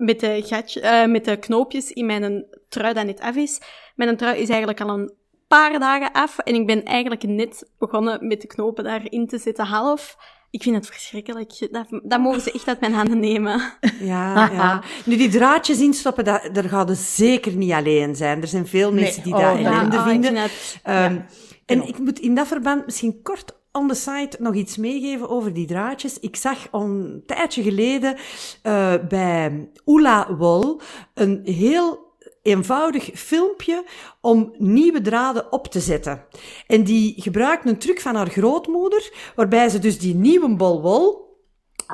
met, 0.00 0.20
de 0.20 0.42
gatje, 0.44 0.82
uh, 0.82 1.06
met 1.06 1.24
de 1.24 1.36
knoopjes 1.36 1.92
in 1.92 2.06
mijn 2.06 2.44
trui 2.68 2.94
dat 2.94 3.06
net 3.06 3.20
af 3.20 3.36
is. 3.36 3.60
Mijn 3.94 4.16
trui 4.16 4.40
is 4.40 4.48
eigenlijk 4.48 4.80
al 4.80 4.88
een 4.88 5.12
paar 5.48 5.78
dagen 5.78 6.12
af 6.12 6.38
en 6.38 6.54
ik 6.54 6.66
ben 6.66 6.84
eigenlijk 6.84 7.22
net 7.22 7.70
begonnen 7.78 8.26
met 8.26 8.40
de 8.40 8.46
knopen 8.46 8.84
daarin 8.84 9.26
te 9.26 9.38
zetten 9.38 9.64
half. 9.64 10.16
Ik 10.50 10.62
vind 10.62 10.76
het 10.76 10.86
verschrikkelijk. 10.86 11.68
Dat, 11.70 11.86
dat 12.02 12.20
mogen 12.20 12.40
ze 12.40 12.52
echt 12.52 12.68
uit 12.68 12.80
mijn 12.80 12.92
handen 12.92 13.20
nemen. 13.20 13.60
Ja, 14.00 14.50
ja. 14.52 14.82
Nu, 15.04 15.16
die 15.16 15.28
draadjes 15.28 15.80
instoppen, 15.80 16.24
dat, 16.24 16.48
daar 16.52 16.64
gaan 16.64 16.88
ze 16.88 16.94
zeker 16.94 17.52
niet 17.52 17.72
alleen 17.72 18.16
zijn. 18.16 18.40
Er 18.40 18.48
zijn 18.48 18.66
veel 18.66 18.92
mensen 18.92 19.22
die 19.22 19.34
oh, 19.34 19.40
dat 19.40 19.56
ellende 19.56 19.96
oh, 19.96 20.06
vinden. 20.06 20.36
Het, 20.36 20.80
um, 20.88 21.24
En 21.66 21.88
ik 21.88 21.98
moet 21.98 22.18
in 22.18 22.34
dat 22.34 22.46
verband 22.46 22.84
misschien 22.86 23.22
kort 23.22 23.59
on 23.72 23.88
the 23.88 23.94
site 23.94 24.36
nog 24.38 24.54
iets 24.54 24.76
meegeven 24.76 25.28
over 25.28 25.52
die 25.52 25.66
draadjes. 25.66 26.18
Ik 26.18 26.36
zag 26.36 26.68
een 26.72 27.22
tijdje 27.26 27.62
geleden 27.62 28.16
uh, 28.62 28.94
bij 29.08 29.70
Oela 29.86 30.36
Wol 30.36 30.80
een 31.14 31.40
heel 31.44 32.08
eenvoudig 32.42 33.10
filmpje 33.14 33.84
om 34.20 34.54
nieuwe 34.58 35.00
draden 35.00 35.52
op 35.52 35.66
te 35.66 35.80
zetten. 35.80 36.24
En 36.66 36.84
die 36.84 37.22
gebruikt 37.22 37.66
een 37.66 37.78
truc 37.78 38.00
van 38.00 38.14
haar 38.14 38.30
grootmoeder, 38.30 39.32
waarbij 39.36 39.68
ze 39.68 39.78
dus 39.78 39.98
die 39.98 40.14
nieuwe 40.14 40.56
bol 40.56 40.80
wol 40.80 41.28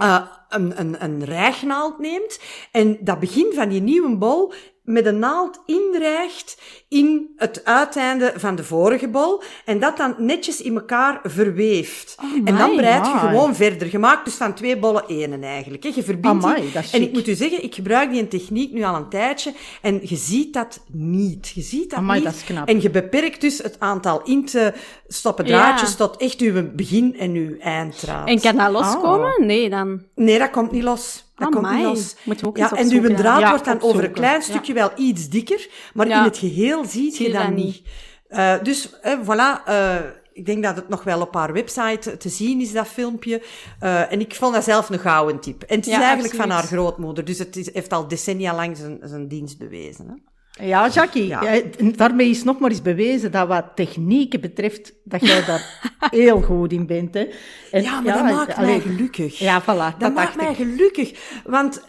uh, 0.02 0.26
een, 0.48 0.80
een, 0.80 1.04
een 1.04 1.24
rijgnaald 1.24 1.98
neemt 1.98 2.40
en 2.72 2.98
dat 3.00 3.20
begin 3.20 3.52
van 3.54 3.68
die 3.68 3.80
nieuwe 3.80 4.16
bol 4.16 4.52
met 4.82 5.06
een 5.06 5.18
naald 5.18 5.60
inrijgt 5.66 6.58
in 6.88 7.32
het 7.36 7.64
uiteinde 7.64 8.32
van 8.36 8.54
de 8.56 8.64
vorige 8.64 9.08
bol 9.08 9.42
en 9.64 9.78
dat 9.80 9.96
dan 9.96 10.14
netjes 10.18 10.60
in 10.60 10.74
elkaar 10.74 11.20
verweeft. 11.22 12.16
en 12.44 12.56
dan 12.56 12.76
breid 12.76 13.06
je 13.06 13.12
gewoon 13.18 13.54
verder. 13.54 13.88
Je 13.90 13.98
maakt 13.98 14.24
dus 14.24 14.34
van 14.34 14.54
twee 14.54 14.78
bollen 14.78 15.04
één 15.08 15.42
eigenlijk. 15.42 15.82
Hè. 15.82 15.90
Je 15.94 16.02
verbindt 16.02 16.44
Amai, 16.44 16.72
En 16.92 17.02
ik 17.02 17.12
moet 17.12 17.28
u 17.28 17.34
zeggen, 17.34 17.62
ik 17.62 17.74
gebruik 17.74 18.10
die 18.10 18.28
techniek 18.28 18.72
nu 18.72 18.82
al 18.84 18.94
een 18.94 19.08
tijdje 19.08 19.52
en 19.82 20.00
je 20.02 20.16
ziet 20.16 20.52
dat 20.52 20.80
niet. 20.92 21.48
Je 21.54 21.62
ziet 21.62 21.90
dat 21.90 21.98
Amai, 21.98 22.18
niet. 22.20 22.28
dat 22.28 22.34
is 22.36 22.44
knap. 22.44 22.68
En 22.68 22.80
je 22.82 22.90
beperkt 22.90 23.40
dus 23.40 23.58
het 23.58 23.76
aantal 23.80 24.22
in 24.24 24.44
te 24.44 24.72
stoppen 25.08 25.46
Ja. 25.46 25.58
draadjes 25.58 25.96
tot 25.96 26.16
echt 26.16 26.40
uw 26.40 26.70
begin 26.74 27.16
en 27.18 27.34
uw 27.34 27.58
einddraad. 27.58 28.28
En 28.28 28.40
kan 28.40 28.56
dat 28.56 28.70
loskomen? 28.70 29.46
Nee, 29.46 29.70
dan. 29.70 30.02
Nee, 30.14 30.35
dat 30.38 30.50
komt 30.50 30.70
niet 30.70 30.82
los. 30.82 31.24
Dat 31.36 31.50
komt 31.50 31.70
niet 31.70 31.82
los. 31.82 32.16
Ook 32.44 32.56
ja, 32.56 32.72
en 32.72 32.90
uw 32.90 33.14
draad 33.14 33.40
Ja, 33.40 33.48
wordt 33.48 33.64
dan 33.64 33.82
over 33.82 34.04
een 34.04 34.12
klein 34.12 34.42
stukje 34.42 34.72
wel 34.72 34.90
iets 34.96 35.28
dikker, 35.28 35.68
maar 35.94 36.06
in 36.06 36.22
het 36.22 36.38
geheel 36.38 36.84
ziet 36.84 37.14
Zie 37.14 37.26
je 37.26 37.32
dat 37.32 37.42
dat 37.42 37.54
niet. 37.54 37.82
Eh, 38.28 38.54
dus, 38.62 39.00
eh, 39.00 39.18
voilà, 39.22 39.64
eh, 39.64 39.96
ik 40.36 40.46
denk 40.46 40.62
dat 40.62 40.76
het 40.76 40.88
nog 40.88 41.04
wel 41.04 41.20
op 41.20 41.34
haar 41.34 41.52
website 41.52 42.16
te 42.16 42.28
zien 42.28 42.60
is, 42.60 42.72
dat 42.72 42.86
filmpje. 42.86 43.42
Eh, 43.80 44.12
en 44.12 44.20
ik 44.20 44.34
vond 44.34 44.54
dat 44.54 44.64
zelf 44.64 44.88
een 44.88 44.98
gouden 44.98 45.40
tip. 45.40 45.62
En 45.62 45.76
het 45.76 45.86
is 45.86 45.94
eigenlijk 45.94 46.34
van 46.34 46.50
haar 46.50 46.62
grootmoeder, 46.62 47.24
dus 47.24 47.38
het 47.38 47.56
is, 47.56 47.74
heeft 47.74 47.92
al 47.92 48.08
decennia 48.08 48.54
lang 48.54 48.76
zijn, 48.76 48.98
zijn 49.02 49.28
dienst 49.28 49.58
bewezen. 49.58 50.08
Hè? 50.08 50.14
Ja, 50.60 50.88
Jackie, 50.88 51.26
Ja. 51.26 51.42
jij- 51.42 51.70
daarmee 51.96 52.28
is 52.30 52.44
nog 52.44 52.58
maar 52.58 52.70
eens 52.70 52.82
bewezen 52.82 53.30
dat 53.32 53.48
wat 53.48 53.64
technieken 53.74 54.40
betreft, 54.40 54.92
dat 55.04 55.26
jij 55.26 55.44
daar 55.44 55.90
heel 56.10 56.40
goed 56.40 56.72
in 56.72 56.86
bent. 56.86 57.14
Hè. 57.14 57.28
En, 57.70 57.82
Ja, 57.82 58.00
maar 58.00 58.14
dat 58.14 58.22
maakt 58.36 58.54
allee, 58.54 58.70
mij 58.70 58.80
gelukkig. 58.80 59.38
Ja, 59.38 59.62
voilà, 59.62 59.66
dat, 59.66 60.00
Dat 60.00 60.14
maakt 60.14 60.36
mij 60.36 60.50
ik. 60.50 60.56
gelukkig. 60.56 61.12
Want 61.44 61.82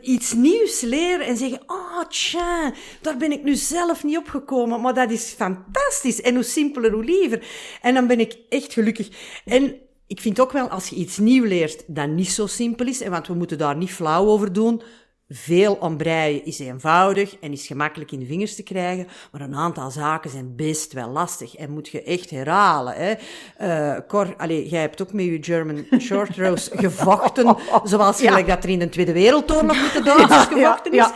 iets 0.00 0.32
nieuws 0.32 0.80
leren 0.80 1.26
en 1.26 1.36
zeggen, 1.36 1.60
oh 1.66 2.02
tja, 2.08 2.72
daar 3.00 3.16
ben 3.16 3.32
ik 3.32 3.42
nu 3.42 3.54
zelf 3.54 4.04
niet 4.04 4.16
opgekomen. 4.18 4.80
Maar 4.80 4.94
dat 4.94 5.10
is 5.10 5.34
fantastisch. 5.36 6.20
En 6.20 6.34
hoe 6.34 6.42
simpeler, 6.44 6.92
hoe 6.92 7.04
liever. 7.04 7.46
En 7.82 7.94
dan 7.94 8.06
ben 8.06 8.20
ik 8.20 8.36
echt 8.48 8.72
gelukkig. 8.72 9.08
En 9.44 9.74
ik 10.06 10.20
vind 10.20 10.40
ook 10.40 10.52
wel, 10.52 10.68
als 10.68 10.88
je 10.88 10.96
iets 10.96 11.18
nieuw 11.18 11.44
leert 11.44 11.84
dat 11.86 12.08
niet 12.08 12.30
zo 12.30 12.46
simpel 12.46 12.86
is, 12.86 13.00
en 13.00 13.10
want 13.10 13.26
we 13.26 13.34
moeten 13.34 13.58
daar 13.58 13.76
niet 13.76 13.90
flauw 13.92 14.26
over 14.26 14.52
doen, 14.52 14.82
veel 15.28 15.74
ombreien 15.74 16.44
is 16.44 16.58
eenvoudig 16.58 17.36
en 17.40 17.52
is 17.52 17.66
gemakkelijk 17.66 18.12
in 18.12 18.18
de 18.18 18.26
vingers 18.26 18.54
te 18.54 18.62
krijgen, 18.62 19.06
maar 19.32 19.40
een 19.40 19.54
aantal 19.54 19.90
zaken 19.90 20.30
zijn 20.30 20.56
best 20.56 20.92
wel 20.92 21.08
lastig 21.08 21.54
en 21.56 21.70
moet 21.70 21.88
je 21.88 22.02
echt 22.02 22.30
herhalen. 22.30 22.94
Hè. 22.94 23.14
Eh, 23.56 24.00
Cor, 24.08 24.34
allee, 24.36 24.68
jij 24.68 24.80
hebt 24.80 25.02
ook 25.02 25.12
met 25.12 25.24
je 25.24 25.38
German 25.40 25.86
Short 26.00 26.36
Rows 26.36 26.70
gevochten, 26.84 27.56
zoals 27.84 28.20
Ja. 28.20 28.28
gelijk 28.28 28.46
dat 28.46 28.64
er 28.64 28.70
in 28.70 28.78
de 28.78 28.88
Tweede 28.88 29.12
Wereldoorlog 29.12 29.76
met 29.82 29.92
de 29.92 30.02
Duitsers 30.02 30.48
Ja, 30.48 30.56
ja, 30.56 30.72
gevochten 30.72 30.92
is. 30.92 30.98
ja. 30.98 31.14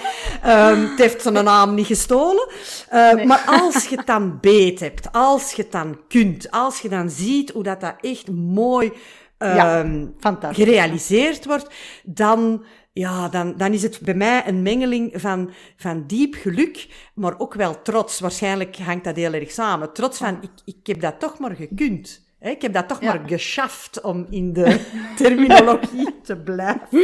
Ehm, 0.70 0.80
het 0.80 0.98
heeft 0.98 1.22
zijn 1.22 1.44
naam 1.44 1.74
niet 1.74 1.86
gestolen. 1.86 2.48
Eh, 2.88 3.24
Maar 3.24 3.44
als 3.46 3.84
je 3.86 3.96
het 3.96 4.06
dan 4.06 4.38
beet 4.40 4.80
hebt, 4.80 5.12
als 5.12 5.52
je 5.52 5.62
het 5.62 5.72
dan 5.72 5.98
kunt, 6.08 6.50
als 6.50 6.80
je 6.80 6.88
dan 6.88 7.10
ziet 7.10 7.50
hoe 7.50 7.62
dat, 7.62 7.80
dat 7.80 7.94
echt 8.00 8.30
mooi 8.30 8.92
Ja, 9.38 9.78
ehm, 9.78 10.06
fantastisch. 10.18 10.64
gerealiseerd 10.64 11.44
wordt, 11.44 11.74
dan, 12.04 12.64
ja, 12.92 13.28
dan, 13.28 13.56
dan 13.56 13.72
is 13.72 13.82
het 13.82 14.00
bij 14.00 14.14
mij 14.14 14.46
een 14.46 14.62
mengeling 14.62 15.12
van, 15.20 15.50
van 15.76 16.06
diep 16.06 16.34
geluk, 16.34 16.88
maar 17.14 17.38
ook 17.38 17.54
wel 17.54 17.82
trots. 17.82 18.20
Waarschijnlijk 18.20 18.76
hangt 18.76 19.04
dat 19.04 19.16
heel 19.16 19.32
erg 19.32 19.50
samen. 19.50 19.92
Trots 19.92 20.18
van, 20.18 20.38
ik, 20.42 20.50
ik 20.64 20.86
heb 20.86 21.00
dat 21.00 21.20
toch 21.20 21.38
maar 21.38 21.56
gekund. 21.56 22.27
Ik 22.40 22.62
heb 22.62 22.72
dat 22.72 22.88
toch 22.88 23.00
Ja. 23.00 23.14
maar 23.14 23.28
geschaft, 23.28 24.00
om 24.00 24.26
in 24.30 24.52
de 24.52 24.80
terminologie 25.16 26.20
te 26.22 26.36
blijven. 26.36 27.02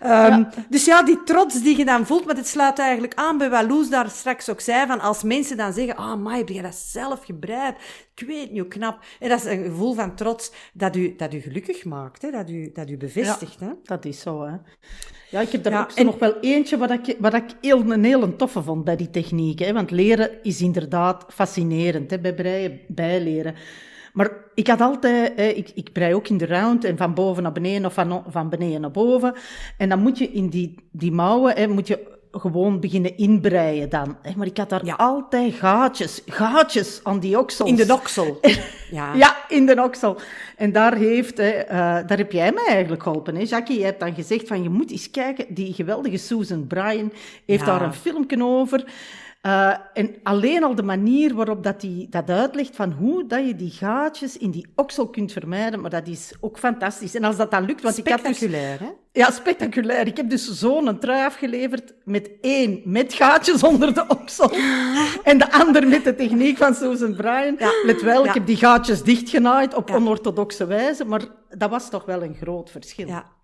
Ehm, 0.00 0.44
Dus 0.68 0.84
ja, 0.84 1.02
die 1.02 1.22
trots 1.24 1.62
die 1.62 1.76
je 1.78 1.84
dan 1.84 2.06
voelt, 2.06 2.24
maar 2.26 2.36
het 2.36 2.46
sluit 2.46 2.78
eigenlijk 2.78 3.14
aan 3.14 3.38
bij 3.38 3.50
wat 3.50 3.68
Loes 3.68 3.90
daar 3.90 4.10
straks 4.10 4.50
ook 4.50 4.60
zei, 4.60 4.86
van 4.86 5.00
als 5.00 5.22
mensen 5.22 5.56
dan 5.56 5.72
zeggen, 5.72 5.96
ah, 5.96 6.24
oh, 6.26 6.34
heb 6.36 6.48
je 6.48 6.62
dat 6.62 6.74
zelf 6.74 7.24
gebreid? 7.24 7.76
Ik 8.14 8.26
weet 8.26 8.50
niet 8.50 8.60
hoe 8.60 8.68
knap. 8.68 8.98
En 9.20 9.28
dat 9.28 9.38
is 9.38 9.44
een 9.52 9.64
gevoel 9.64 9.94
van 9.94 10.14
trots 10.14 10.52
dat 10.72 10.96
u, 10.96 11.14
dat 11.16 11.34
u 11.34 11.40
gelukkig 11.40 11.84
maakt, 11.84 12.22
hè? 12.22 12.30
Dat, 12.30 12.50
u, 12.50 12.70
dat 12.72 12.90
u 12.90 12.96
bevestigt. 12.96 13.60
Hè? 13.60 13.68
Dat 13.82 14.04
is 14.04 14.20
zo, 14.20 14.42
hè. 14.46 14.54
Ja, 15.30 15.40
ik 15.40 15.50
heb 15.52 15.62
daar 15.62 15.80
ook 15.80 15.90
en- 15.92 16.04
nog 16.04 16.18
wel 16.18 16.40
eentje 16.40 16.76
wat 16.78 16.90
ik, 16.90 17.16
wat 17.18 17.34
ik 17.34 17.44
heel, 17.60 17.80
een 17.90 18.04
hele 18.04 18.36
toffe 18.36 18.62
vond 18.62 18.84
bij 18.84 18.96
die 18.96 19.10
technieken. 19.10 19.66
Hè? 19.66 19.72
Want 19.72 19.90
leren 19.90 20.30
is 20.42 20.60
inderdaad 20.60 21.24
fascinerend, 21.28 22.10
hè? 22.10 22.18
bij 22.18 22.34
breien, 22.34 22.80
bijleren. 22.88 23.54
Maar 24.18 24.30
ik 24.54 24.66
had 24.68 24.80
altijd, 24.80 25.32
hè, 25.36 25.46
ik, 25.46 25.70
ik 25.74 25.92
brei 25.92 26.14
ook 26.14 26.28
in 26.28 26.36
de 26.36 26.46
round 26.46 26.84
en 26.84 26.96
van 26.96 27.14
boven 27.14 27.42
naar 27.42 27.52
beneden 27.52 27.84
of 27.86 27.94
van, 27.94 28.24
van 28.28 28.48
beneden 28.48 28.80
naar 28.80 28.90
boven. 28.90 29.34
En 29.76 29.88
dan 29.88 29.98
moet 30.00 30.18
je 30.18 30.30
in 30.30 30.48
die, 30.48 30.74
die 30.92 31.12
mouwen, 31.12 31.54
hè, 31.56 31.66
moet 31.68 31.86
je 31.86 32.16
gewoon 32.30 32.80
beginnen 32.80 33.16
inbreien 33.16 33.88
dan. 33.88 34.16
Maar 34.36 34.46
ik 34.46 34.56
had 34.56 34.68
daar 34.70 34.84
Ja. 34.84 34.94
altijd 34.94 35.54
gaatjes, 35.54 36.22
gaatjes 36.26 37.00
aan 37.02 37.20
die 37.20 37.38
oksels. 37.38 37.68
In 37.70 37.76
de 37.76 37.86
doksel. 37.86 38.38
Ja. 38.90 39.14
Ja, 39.14 39.36
in 39.48 39.66
de 39.66 39.82
oksel. 39.82 40.16
En 40.56 40.72
daar, 40.72 40.94
heeft, 40.94 41.38
eh, 41.38 41.68
daar 42.06 42.16
heb 42.18 42.32
jij 42.32 42.52
mij 42.52 42.66
eigenlijk 42.66 43.02
geholpen. 43.02 43.34
Hè? 43.36 43.42
Jackie, 43.42 43.78
je 43.78 43.84
hebt 43.84 44.00
dan 44.00 44.14
gezegd 44.14 44.48
van 44.48 44.62
je 44.62 44.68
moet 44.68 44.90
eens 44.90 45.10
kijken, 45.10 45.44
die 45.48 45.72
geweldige 45.72 46.16
Susan 46.16 46.66
Bryan 46.66 47.12
heeft 47.46 47.60
Ja. 47.64 47.66
daar 47.66 47.82
een 47.82 47.94
filmpje 47.94 48.44
over. 48.44 48.84
Eh, 49.40 49.74
en 49.94 50.16
alleen 50.22 50.64
al 50.64 50.74
de 50.74 50.82
manier 50.82 51.34
waarop 51.34 51.62
dat 51.62 51.80
die 51.80 52.08
dat 52.08 52.30
uitlegt 52.30 52.76
van 52.76 52.92
hoe 52.92 53.26
dat 53.26 53.46
je 53.46 53.56
die 53.56 53.70
gaatjes 53.70 54.36
in 54.36 54.50
die 54.50 54.66
oksel 54.74 55.08
kunt 55.08 55.32
vermijden, 55.32 55.80
maar 55.80 55.90
dat 55.90 56.06
is 56.08 56.32
ook 56.40 56.58
fantastisch. 56.58 57.14
En 57.14 57.24
als 57.24 57.36
dat 57.36 57.50
dan 57.50 57.64
lukt, 57.64 57.82
want 57.82 57.98
ik 57.98 58.08
had 58.08 58.24
dus... 58.24 58.36
Spectaculair, 58.36 58.80
hè? 58.80 58.88
Ja, 59.12 59.30
spectaculair. 59.30 60.06
Ik 60.06 60.16
heb 60.16 60.30
dus 60.30 60.50
zo'n 60.58 60.98
trui 60.98 61.24
afgeleverd 61.26 61.94
met 62.04 62.30
één 62.40 62.80
met 62.84 63.12
gaatjes 63.12 63.62
onder 63.62 63.94
de 63.94 64.04
oksel 64.08 64.50
en 65.22 65.38
de 65.38 65.52
ander 65.52 65.88
met 65.88 66.04
de 66.04 66.14
techniek 66.14 66.56
van 66.56 66.74
Susan 66.74 67.14
Bryan. 67.16 67.54
Ja. 67.58 67.70
Let 67.84 68.02
wel, 68.02 68.22
Ja. 68.22 68.28
ik 68.28 68.34
heb 68.34 68.46
die 68.46 68.56
gaatjes 68.56 69.02
dichtgenaaid 69.02 69.74
op 69.74 69.88
Ja. 69.88 69.94
onorthodoxe 69.94 70.66
wijze, 70.66 71.04
maar 71.04 71.22
dat 71.48 71.70
was 71.70 71.90
toch 71.90 72.04
wel 72.04 72.22
een 72.22 72.34
groot 72.40 72.70
verschil. 72.70 73.06
Ja. 73.06 73.36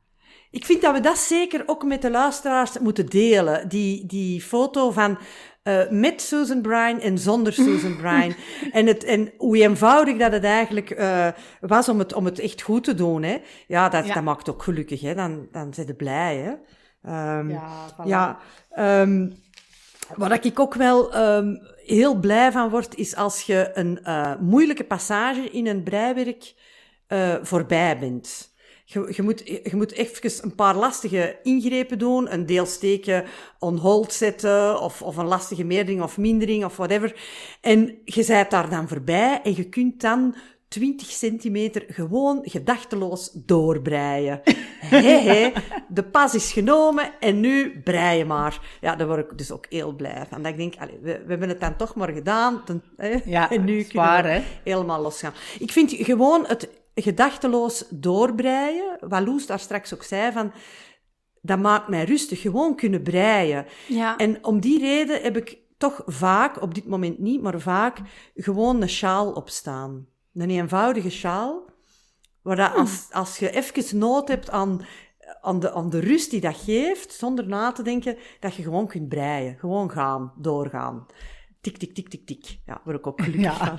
Ik 0.51 0.65
vind 0.65 0.83
dat 0.83 0.95
we 0.95 1.01
dat 1.01 1.19
zeker 1.19 1.63
ook 1.67 1.85
met 1.85 2.03
de 2.03 2.11
luisteraars 2.11 2.79
moeten 2.79 3.07
delen. 3.07 3.69
Die, 3.69 4.07
die 4.07 4.41
foto 4.41 4.91
van 4.91 5.19
eh, 5.65 5.91
met 5.91 6.23
Susan 6.23 6.63
Bryan 6.63 7.01
en 7.01 7.19
zonder 7.19 7.53
Susan 7.53 7.97
Bryan. 7.97 8.35
en, 8.73 8.87
het, 8.87 9.05
en 9.05 9.33
hoe 9.39 9.59
eenvoudig 9.59 10.17
dat 10.17 10.33
het 10.33 10.45
eigenlijk 10.45 10.91
eh, 10.91 11.29
was 11.61 11.89
om 11.89 11.99
het, 11.99 12.13
om 12.13 12.25
het 12.25 12.39
echt 12.39 12.63
goed 12.63 12.85
te 12.85 12.95
doen. 12.95 13.23
Hè. 13.23 13.37
Ja, 13.67 13.89
dat, 13.89 14.07
Ja. 14.07 14.15
dat 14.15 14.23
maakt 14.23 14.51
ook 14.51 14.63
gelukkig. 14.63 15.01
Hè. 15.01 15.15
Dan, 15.15 15.49
dan 15.53 15.75
zijn 15.75 15.87
ze 15.87 15.95
blij. 15.95 16.37
Hè. 16.37 16.53
Ehm, 17.11 17.51
Ja, 17.51 17.69
voilà. 17.93 18.05
ja, 18.07 18.39
ehm, 18.71 19.31
waar 20.17 20.45
ik 20.45 20.61
ook 20.61 20.75
wel 20.75 21.13
ehm, 21.13 21.55
heel 21.77 22.15
blij 22.15 22.53
van 22.53 22.69
word, 22.71 22.95
is 22.95 23.17
als 23.17 23.43
je 23.43 23.71
een 23.75 24.05
eh, 24.05 24.35
moeilijke 24.41 24.85
passage 24.85 25.51
in 25.51 25.67
een 25.67 25.83
breiwerk 25.83 26.55
voorbij 27.43 27.99
bent. 27.99 28.54
Je, 28.87 29.13
je, 29.17 29.23
moet, 29.23 29.43
je 29.47 29.71
moet 29.77 29.93
even 29.93 30.45
een 30.45 30.55
paar 30.55 30.77
lastige 30.77 31.39
ingrepen 31.43 31.99
doen, 31.99 32.33
een 32.33 32.47
deelsteken 32.47 33.25
on 33.59 33.77
hold 33.77 34.13
zetten, 34.13 34.81
of, 34.81 35.03
of 35.03 35.17
een 35.17 35.27
lastige 35.27 35.65
meerdering 35.65 36.03
of 36.03 36.19
mindering 36.19 36.65
of 36.65 36.77
whatever. 36.77 37.17
En 37.61 37.99
je 38.05 38.23
zijt 38.23 38.51
daar 38.51 38.71
dan 38.71 38.89
voorbij 38.89 39.41
en 39.43 39.57
je 39.57 39.69
kunt 39.69 40.01
dan 40.01 40.35
20 40.69 41.07
centimeter 41.07 41.85
gewoon 41.89 42.41
gedachteloos 42.43 43.31
doorbreien. 43.33 44.41
Hé, 44.85 45.19
hé, 45.19 45.53
de 45.89 46.03
pas 46.05 46.35
is 46.35 46.53
genomen 46.53 47.11
en 47.21 47.41
nu 47.41 47.81
breien 47.85 48.27
maar. 48.27 48.61
Ja, 48.81 48.97
daar 48.97 49.07
word 49.07 49.31
ik 49.31 49.39
dus 49.39 49.51
ook 49.51 49.67
heel 49.69 49.93
blij 49.93 50.27
van. 50.31 50.43
Dat 50.43 50.53
ik 50.53 50.59
denk, 50.59 50.75
allee, 50.79 50.99
we, 51.03 51.13
we 51.25 51.31
hebben 51.31 51.49
het 51.49 51.61
dan 51.61 51.77
toch 51.77 51.95
maar 51.95 52.13
gedaan. 52.13 52.65
ten- 52.65 52.83
hè, 52.97 53.17
Ja, 53.25 53.51
en 53.51 53.65
nu 53.65 53.83
kunnen 53.85 54.23
we 54.23 54.29
hè. 54.29 54.43
helemaal 54.65 55.03
losgaan. 55.03 55.33
Ik 55.59 55.73
vind 55.73 55.93
gewoon 55.93 56.45
het 56.47 56.69
gedachteloos 56.95 57.85
doorbreien, 57.91 58.97
wat 59.01 59.27
Loes 59.27 59.47
daar 59.47 59.59
straks 59.59 59.95
ook 59.95 60.03
zei, 60.03 60.33
van, 60.33 60.53
dat 61.41 61.59
maakt 61.59 61.89
mij 61.89 62.05
rustig. 62.05 62.41
Gewoon 62.41 62.77
kunnen 62.77 63.03
breien. 63.03 63.67
Ja. 63.89 64.17
En 64.17 64.45
om 64.45 64.61
die 64.61 64.79
reden 64.79 65.23
heb 65.23 65.37
ik 65.37 65.59
toch 65.79 66.03
vaak, 66.07 66.63
op 66.63 66.75
dit 66.75 66.87
moment 66.87 67.19
niet, 67.19 67.43
maar 67.43 67.61
vaak, 67.61 67.99
gewoon 68.35 68.83
een 68.83 68.89
sjaal 68.89 69.33
opstaan. 69.33 70.07
Een 70.35 70.51
eenvoudige 70.51 71.11
sjaal, 71.11 71.65
waar 72.43 72.57
dat 72.57 72.75
als, 72.75 73.07
als 73.11 73.39
je 73.39 73.51
even 73.51 73.99
nood 73.99 74.29
hebt 74.29 74.51
aan, 74.51 74.81
aan, 75.41 75.61
de, 75.61 75.73
aan 75.73 75.91
de 75.91 75.99
rust 75.99 76.31
die 76.31 76.41
dat 76.41 76.57
geeft, 76.57 77.13
zonder 77.13 77.47
na 77.47 77.73
te 77.73 77.83
denken, 77.83 78.17
dat 78.41 78.55
je 78.55 78.63
gewoon 78.63 78.87
kunt 78.87 79.09
breien. 79.09 79.57
Gewoon 79.59 79.91
gaan, 79.91 80.33
doorgaan. 80.37 81.07
Tik, 81.65 81.77
tik, 81.77 81.95
tik, 81.95 82.09
tik, 82.09 82.27
tik. 82.27 82.59
Ja, 82.67 82.81
word 82.85 82.97
ik 82.99 83.07
ook 83.07 83.21
gelukkig 83.27 83.59
Ja. 83.59 83.79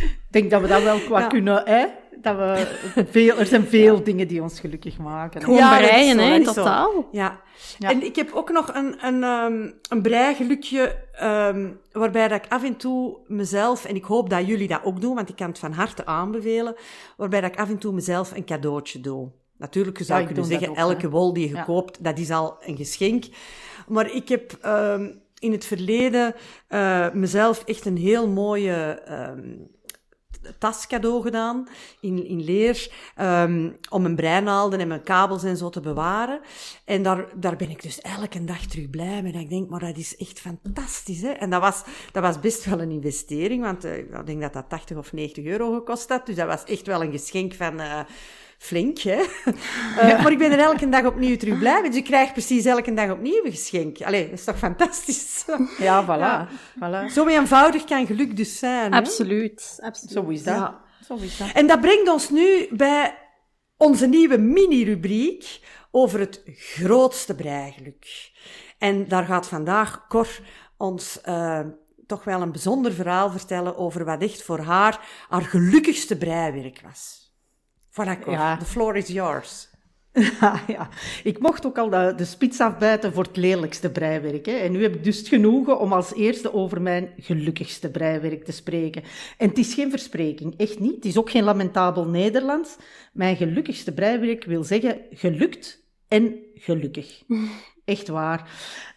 Ik 0.00 0.26
denk 0.30 0.50
dat 0.50 0.60
we 0.60 0.68
dat 0.68 0.82
wel 0.82 0.98
qua 0.98 1.20
Ja. 1.20 1.26
kunnen, 1.26 1.62
hè? 1.64 1.86
Dat 2.20 2.36
we 2.36 2.66
veel, 3.10 3.38
er 3.38 3.46
zijn 3.46 3.66
veel 3.66 4.02
dingen 4.02 4.28
die 4.28 4.42
ons 4.42 4.60
gelukkig 4.60 4.98
maken. 4.98 5.42
Gewoon 5.42 5.58
Ja, 5.58 5.76
breien, 5.76 6.18
hè, 6.18 6.44
totaal. 6.44 7.08
Ja. 7.12 7.40
En 7.80 8.02
ik 8.04 8.16
heb 8.16 8.32
ook 8.32 8.50
nog 8.50 8.74
een, 8.74 9.06
een, 9.06 9.22
ehm 9.22 9.70
een 9.88 10.02
breigelukje, 10.02 11.04
ehm, 11.12 11.68
waarbij 11.92 12.28
dat 12.28 12.44
ik 12.44 12.52
af 12.52 12.64
en 12.64 12.76
toe 12.76 13.18
mezelf, 13.26 13.84
en 13.84 13.94
ik 13.94 14.04
hoop 14.04 14.30
dat 14.30 14.46
jullie 14.46 14.68
dat 14.68 14.80
ook 14.84 15.00
doen, 15.00 15.14
want 15.14 15.28
ik 15.28 15.36
kan 15.36 15.48
het 15.48 15.58
van 15.58 15.72
harte 15.72 16.06
aanbevelen, 16.06 16.74
waarbij 17.16 17.40
dat 17.40 17.52
ik 17.52 17.58
af 17.58 17.68
en 17.68 17.78
toe 17.78 17.92
mezelf 17.92 18.32
een 18.36 18.44
cadeautje 18.44 19.00
doe. 19.00 19.30
Natuurlijk, 19.56 19.98
je 19.98 20.04
zou 20.04 20.24
kunnen 20.24 20.44
zeggen, 20.44 20.68
ook, 20.68 20.76
elke 20.76 21.08
wol 21.10 21.32
die 21.32 21.48
je 21.48 21.64
koopt, 21.64 22.04
dat 22.04 22.18
is 22.18 22.30
al 22.30 22.56
een 22.60 22.76
geschenk. 22.76 23.24
Maar 23.88 24.10
ik 24.10 24.28
heb 24.28 24.58
ehm, 24.62 25.08
in 25.38 25.52
het 25.52 25.64
verleden 25.64 26.34
eh, 26.68 27.12
mezelf 27.12 27.62
echt 27.64 27.84
een 27.84 27.96
heel 27.96 28.28
mooie 28.28 29.02
ehm, 29.04 29.54
tas 30.58 30.86
cadeau 30.86 31.22
gedaan 31.22 31.68
in, 32.00 32.26
in 32.26 32.44
leer 32.44 32.92
ehm, 33.14 33.70
om 33.90 34.02
mijn 34.02 34.16
breinaalden 34.16 34.80
en 34.80 34.88
mijn 34.88 35.02
kabels 35.02 35.44
en 35.44 35.56
zo 35.56 35.70
te 35.70 35.80
bewaren. 35.80 36.40
En 36.84 37.02
daar, 37.02 37.26
daar 37.34 37.56
ben 37.56 37.70
ik 37.70 37.82
dus 37.82 38.00
elke 38.00 38.44
dag 38.44 38.66
terug 38.66 38.90
blij 38.90 39.22
mee. 39.22 39.32
Dat 39.32 39.40
ik 39.40 39.50
denk, 39.50 39.68
maar 39.68 39.80
dat 39.80 39.96
is 39.96 40.16
echt 40.16 40.40
fantastisch. 40.40 41.22
Hè? 41.22 41.30
En 41.30 41.50
dat 41.50 41.60
was, 41.60 41.82
dat 42.12 42.22
was 42.22 42.40
best 42.40 42.64
wel 42.64 42.80
een 42.80 42.90
investering, 42.90 43.62
want 43.62 43.84
eh, 43.84 43.98
ik 43.98 44.26
denk 44.26 44.40
dat 44.40 44.52
dat 44.52 44.68
80 44.68 44.96
of 44.96 45.12
90 45.12 45.44
euro 45.44 45.74
gekost 45.74 46.08
had. 46.08 46.26
Dus 46.26 46.36
dat 46.36 46.46
was 46.46 46.64
echt 46.64 46.86
wel 46.86 47.02
een 47.02 47.12
geschenk 47.12 47.54
van... 47.54 47.80
eh, 47.80 48.00
Flink, 48.58 48.98
hè? 48.98 49.22
Eh, 50.00 50.22
Maar 50.22 50.32
ik 50.32 50.38
ben 50.38 50.52
er 50.52 50.58
elke 50.58 50.88
dag 50.88 51.04
opnieuw 51.04 51.36
terug 51.36 51.58
blij 51.58 51.80
mee. 51.80 51.90
Dus 51.90 51.98
ik 51.98 52.04
krijg 52.04 52.32
precies 52.32 52.64
elke 52.64 52.94
dag 52.94 53.10
opnieuw 53.10 53.44
een 53.44 53.50
geschenk. 53.50 54.02
Allee, 54.02 54.24
dat 54.24 54.38
is 54.38 54.44
toch 54.44 54.58
fantastisch? 54.58 55.44
Ja, 55.78 56.04
voilà. 56.04 56.06
Ja. 56.06 56.48
voilà. 56.78 57.12
Zo 57.12 57.26
eenvoudig 57.26 57.84
kan 57.84 58.06
geluk 58.06 58.36
dus 58.36 58.58
zijn. 58.58 58.92
hè? 58.92 58.98
Absoluut, 58.98 59.78
absoluut. 59.82 60.12
Zo 60.12 60.28
is 60.28 60.42
dat. 60.42 60.54
Ja. 60.56 60.80
Zo 61.06 61.14
is 61.16 61.36
dat. 61.36 61.52
En 61.54 61.66
dat 61.66 61.80
brengt 61.80 62.08
ons 62.08 62.30
nu 62.30 62.68
bij 62.70 63.18
onze 63.76 64.06
nieuwe 64.06 64.38
mini-rubriek 64.38 65.60
over 65.90 66.20
het 66.20 66.42
grootste 66.46 67.34
breigeluk. 67.34 68.06
En 68.78 69.08
daar 69.08 69.24
gaat 69.24 69.46
vandaag 69.48 70.06
Cor 70.08 70.28
ons 70.76 71.20
eh, 71.20 71.60
toch 72.06 72.24
wel 72.24 72.42
een 72.42 72.52
bijzonder 72.52 72.92
verhaal 72.92 73.30
vertellen 73.30 73.76
over 73.76 74.04
wat 74.04 74.22
echt 74.22 74.42
voor 74.42 74.58
haar 74.60 75.00
haar 75.28 75.42
gelukkigste 75.42 76.16
breiwerk 76.16 76.80
was. 76.84 77.25
Voilà, 77.96 78.20
Cor. 78.20 78.32
Ja. 78.32 78.56
The 78.56 78.64
floor 78.64 78.96
is 78.96 79.08
yours. 79.08 79.68
Ja, 80.40 80.60
ja. 80.66 80.88
Ik 81.22 81.38
mocht 81.38 81.66
ook 81.66 81.78
al 81.78 81.90
de, 81.90 82.12
de 82.16 82.24
spits 82.24 82.60
afbijten 82.60 83.12
voor 83.12 83.24
het 83.24 83.36
lelijkste 83.36 83.90
breiwerk. 83.90 84.46
Hè. 84.46 84.52
En 84.52 84.72
nu 84.72 84.82
heb 84.82 84.94
ik 84.94 85.04
dus 85.04 85.18
het 85.18 85.28
genoegen 85.28 85.80
om 85.80 85.92
als 85.92 86.14
eerste 86.14 86.54
over 86.54 86.82
mijn 86.82 87.10
gelukkigste 87.16 87.90
breiwerk 87.90 88.44
te 88.44 88.52
spreken. 88.52 89.02
En 89.38 89.48
het 89.48 89.58
is 89.58 89.74
geen 89.74 89.90
verspreking, 89.90 90.54
echt 90.56 90.78
niet. 90.78 90.94
Het 90.94 91.04
is 91.04 91.18
ook 91.18 91.30
geen 91.30 91.44
lamentabel 91.44 92.06
Nederlands. 92.06 92.76
Mijn 93.12 93.36
gelukkigste 93.36 93.92
breiwerk 93.92 94.44
wil 94.44 94.64
zeggen 94.64 95.00
gelukt 95.10 95.84
en 96.08 96.36
gelukkig. 96.54 97.22
Echt 97.84 98.08
waar. 98.08 98.50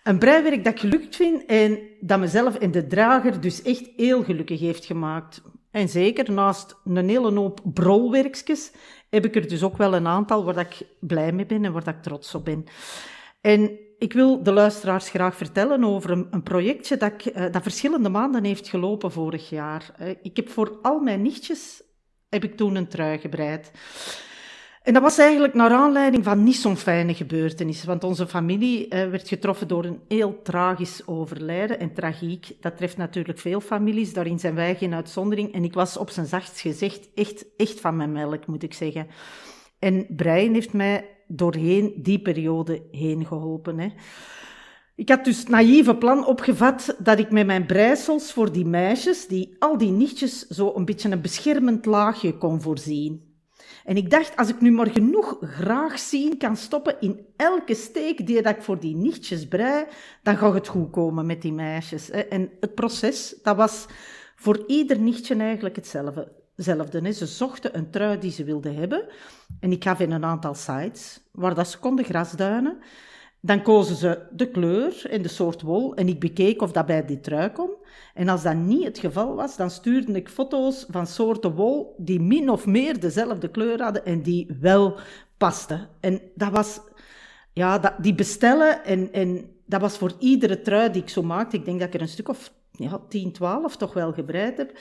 Een 0.04 0.20
breiwerk 0.20 0.64
dat 0.64 0.74
ik 0.74 0.80
gelukt 0.80 1.16
vind 1.16 1.46
en 1.46 1.80
dat 2.00 2.20
mezelf 2.20 2.56
en 2.56 2.72
de 2.72 2.88
drager 2.88 3.42
dus 3.42 3.62
echt 3.62 3.90
heel 3.96 4.24
gelukkig 4.24 4.60
heeft 4.60 4.86
gemaakt. 4.86 5.42
En 5.71 5.89
zeker 5.89 6.32
naast 6.32 6.75
een 6.86 7.10
hele 7.10 7.34
hoop 7.34 7.62
brolwerkjes 7.63 8.71
heb 9.10 9.25
ik 9.25 9.36
er 9.36 9.47
dus 9.47 9.63
ook 9.63 9.77
wel 9.77 9.93
een 9.93 10.08
aantal 10.08 10.43
waar 10.43 10.58
ik 10.58 10.88
blij 10.99 11.32
mee 11.32 11.45
ben 11.45 11.65
en 11.65 11.71
waar 11.71 11.88
ik 11.88 12.01
trots 12.01 12.36
op 12.36 12.45
ben. 12.45 12.65
En 13.41 13.79
ik 13.97 14.13
wil 14.13 14.43
de 14.43 14.51
luisteraars 14.51 15.10
graag 15.10 15.36
vertellen 15.36 15.84
over 15.84 16.12
een, 16.12 16.27
een 16.32 16.43
projectje 16.43 16.97
dat, 16.97 17.12
ik, 17.12 17.25
eh, 17.25 17.51
dat 17.51 17.62
verschillende 17.62 18.10
maanden 18.10 18.43
heeft 18.43 18.67
gelopen 18.67 19.12
vorig 19.12 19.49
jaar. 19.49 19.91
Eh, 19.97 20.10
ik 20.21 20.36
heb 20.36 20.49
voor 20.49 20.79
al 20.82 20.99
mijn 20.99 21.21
nichtjes 21.21 21.84
heb 22.29 22.43
ik 22.43 22.58
toen 22.58 22.75
een 22.75 22.88
trui 22.88 23.17
gebreid. 23.17 23.71
En 24.84 24.94
dat 24.94 25.02
was 25.02 25.18
eigenlijk 25.18 25.54
naar 25.54 25.72
aanleiding 25.72 26.24
van 26.24 26.44
niet 26.44 26.56
zo'n 26.56 26.78
fijne 26.78 27.13
gebeurtenis. 27.13 27.84
Want 27.84 28.04
onze 28.04 28.28
familie 28.28 28.88
eh, 28.88 29.10
werd 29.10 29.28
getroffen 29.28 29.68
door 29.68 29.86
een 29.86 30.00
heel 30.08 30.42
tragisch 30.42 31.08
overlijden. 31.08 31.80
En 31.80 31.94
tragiek, 31.94 32.56
dat 32.60 32.78
treft 32.78 32.98
natuurlijk 32.98 33.39
veel 33.39 33.62
families. 33.62 34.13
Daarin 34.13 34.39
zijn 34.39 34.56
wij 34.56 34.76
geen 34.76 34.94
uitzondering. 34.94 35.54
En 35.54 35.63
ik 35.63 35.74
was 35.74 35.98
op 35.98 36.10
zijn 36.10 36.26
zachtst 36.26 36.60
gezegd 36.60 37.10
echt, 37.15 37.46
echt 37.58 37.80
van 37.80 37.96
mijn 37.96 38.12
melk, 38.12 38.48
moet 38.48 38.63
ik 38.63 38.74
zeggen. 38.74 39.08
En 39.80 40.06
Brian 40.10 40.54
heeft 40.54 40.74
mij 40.74 41.06
doorheen 41.28 41.94
die 41.96 42.20
periode 42.20 42.82
heen 42.92 43.26
geholpen. 43.26 43.80
Hè. 43.80 43.88
Ik 44.96 45.10
had 45.10 45.26
dus 45.26 45.39
het 45.39 45.50
naïeve 45.50 45.96
plan 45.96 46.26
opgevat 46.26 46.96
dat 47.00 47.20
ik 47.20 47.32
met 47.32 47.46
mijn 47.46 47.65
breisels 47.65 48.34
voor 48.34 48.52
die 48.52 48.65
meisjes, 48.65 49.28
die 49.28 49.56
al 49.60 49.78
die 49.78 49.92
nichtjes, 49.92 50.48
zo 50.48 50.74
een 50.76 50.86
beetje 50.86 51.10
een 51.10 51.22
beschermend 51.22 51.86
laagje 51.86 52.38
kon 52.38 52.62
voorzien. 52.62 53.29
En 53.89 53.97
ik 53.97 54.10
dacht, 54.10 54.36
als 54.36 54.49
ik 54.49 54.62
nu 54.62 54.71
maar 54.71 54.89
genoeg 54.89 55.38
graag 55.41 55.99
zien 55.99 56.38
kan 56.38 56.56
stoppen 56.56 56.95
in 56.99 57.25
elke 57.36 57.75
steek 57.75 58.28
die 58.28 58.41
ik 58.41 58.62
voor 58.62 58.80
die 58.80 58.95
nichtjes 58.95 59.47
brei, 59.47 59.86
dan 60.23 60.38
gaat 60.38 60.54
het 60.54 60.67
goed 60.67 60.91
komen 60.91 61.25
met 61.25 61.41
die 61.41 61.54
meisjes. 61.54 62.10
En 62.10 62.49
het 62.60 62.75
proces, 62.75 63.36
dat 63.43 63.56
was 63.56 63.86
voor 64.36 64.63
ieder 64.67 64.99
nichtje 64.99 65.36
eigenlijk 65.36 65.75
hetzelfde. 65.75 67.02
Hè. 67.02 67.12
Ze 67.12 67.25
zochten 67.25 67.78
een 67.78 67.89
trui 67.89 68.19
die 68.19 68.32
ze 68.32 68.43
wilden 68.43 68.75
hebben. 68.75 69.06
En 69.60 69.71
ik 69.71 69.84
gaf 69.84 69.99
in 69.99 70.12
een 70.12 70.25
aantal 70.25 70.54
sites 70.54 71.19
waar 71.32 71.56
dat 71.56 71.67
ze 71.67 71.80
konden 71.80 72.06
grasduinen. 72.06 72.78
Dan 73.41 73.62
kozen 73.62 73.95
ze 73.95 74.19
de 74.32 74.49
kleur 74.49 75.06
en 75.10 75.21
de 75.21 75.28
soort 75.28 75.62
wol 75.62 75.95
en 75.95 76.08
ik 76.08 76.19
bekeek 76.19 76.62
of 76.62 76.71
dat 76.71 76.86
bij 76.86 77.06
die 77.06 77.19
trui 77.19 77.52
kon. 77.52 77.69
En 78.13 78.30
als 78.30 78.43
dat 78.43 78.56
niet 78.56 78.84
het 78.84 78.99
geval 78.99 79.36
was, 79.36 79.58
dan 79.58 79.69
stuurde 79.69 80.12
ik 80.12 80.30
foto's 80.30 80.86
van 80.89 81.08
soorten 81.08 81.56
wol 81.56 81.95
die 81.97 82.19
min 82.19 82.49
of 82.49 82.65
meer 82.65 82.99
dezelfde 82.99 83.49
kleur 83.49 83.82
hadden 83.82 84.06
en 84.06 84.21
die 84.21 84.58
wel 84.60 84.97
pasten. 85.38 85.88
En 85.99 86.21
dat 86.36 86.52
was, 86.52 86.80
ja, 87.54 87.80
dat, 87.80 87.93
die 87.97 88.15
bestellen 88.15 88.86
en, 88.86 89.13
en 89.13 89.49
dat 89.65 89.82
was 89.82 89.97
voor 89.97 90.12
iedere 90.19 90.62
trui 90.62 90.91
die 90.91 91.02
ik 91.02 91.10
zo 91.10 91.23
maakte, 91.23 91.56
ik 91.56 91.65
denk 91.65 91.80
dat 91.80 91.88
ik 91.88 91.93
er 91.93 92.02
een 92.02 92.08
stuk 92.08 92.30
of 92.30 92.52
ja, 92.71 93.02
10, 93.10 93.32
12 93.32 93.78
toch 93.78 93.93
wel 93.93 94.13
gebreid 94.13 94.58
heb. 94.58 94.78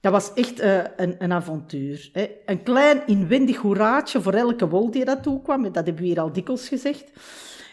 Dat 0.00 0.12
was 0.12 0.32
echt 0.34 0.60
eh, 0.60 0.78
een, 0.96 1.14
een 1.18 1.32
avontuur. 1.32 2.10
Hè. 2.12 2.30
Een 2.46 2.62
klein 2.62 3.06
inwendig 3.06 3.56
hoeraatje 3.56 4.20
voor 4.20 4.32
elke 4.32 4.68
wol 4.68 4.90
die 4.90 5.04
dat 5.04 5.22
toekwam. 5.22 5.62
Dat 5.62 5.74
hebben 5.74 5.94
we 5.94 6.04
hier 6.04 6.20
al 6.20 6.32
dikwijls 6.32 6.68
gezegd. 6.68 7.10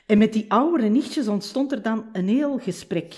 En 0.08 0.18
met 0.18 0.34
die 0.34 0.46
oudere 0.52 0.90
nichtjes 0.90 1.28
ontstond 1.28 1.72
er 1.72 1.82
dan 1.82 2.06
een 2.14 2.28
heel 2.28 2.58
gesprek. 2.58 3.16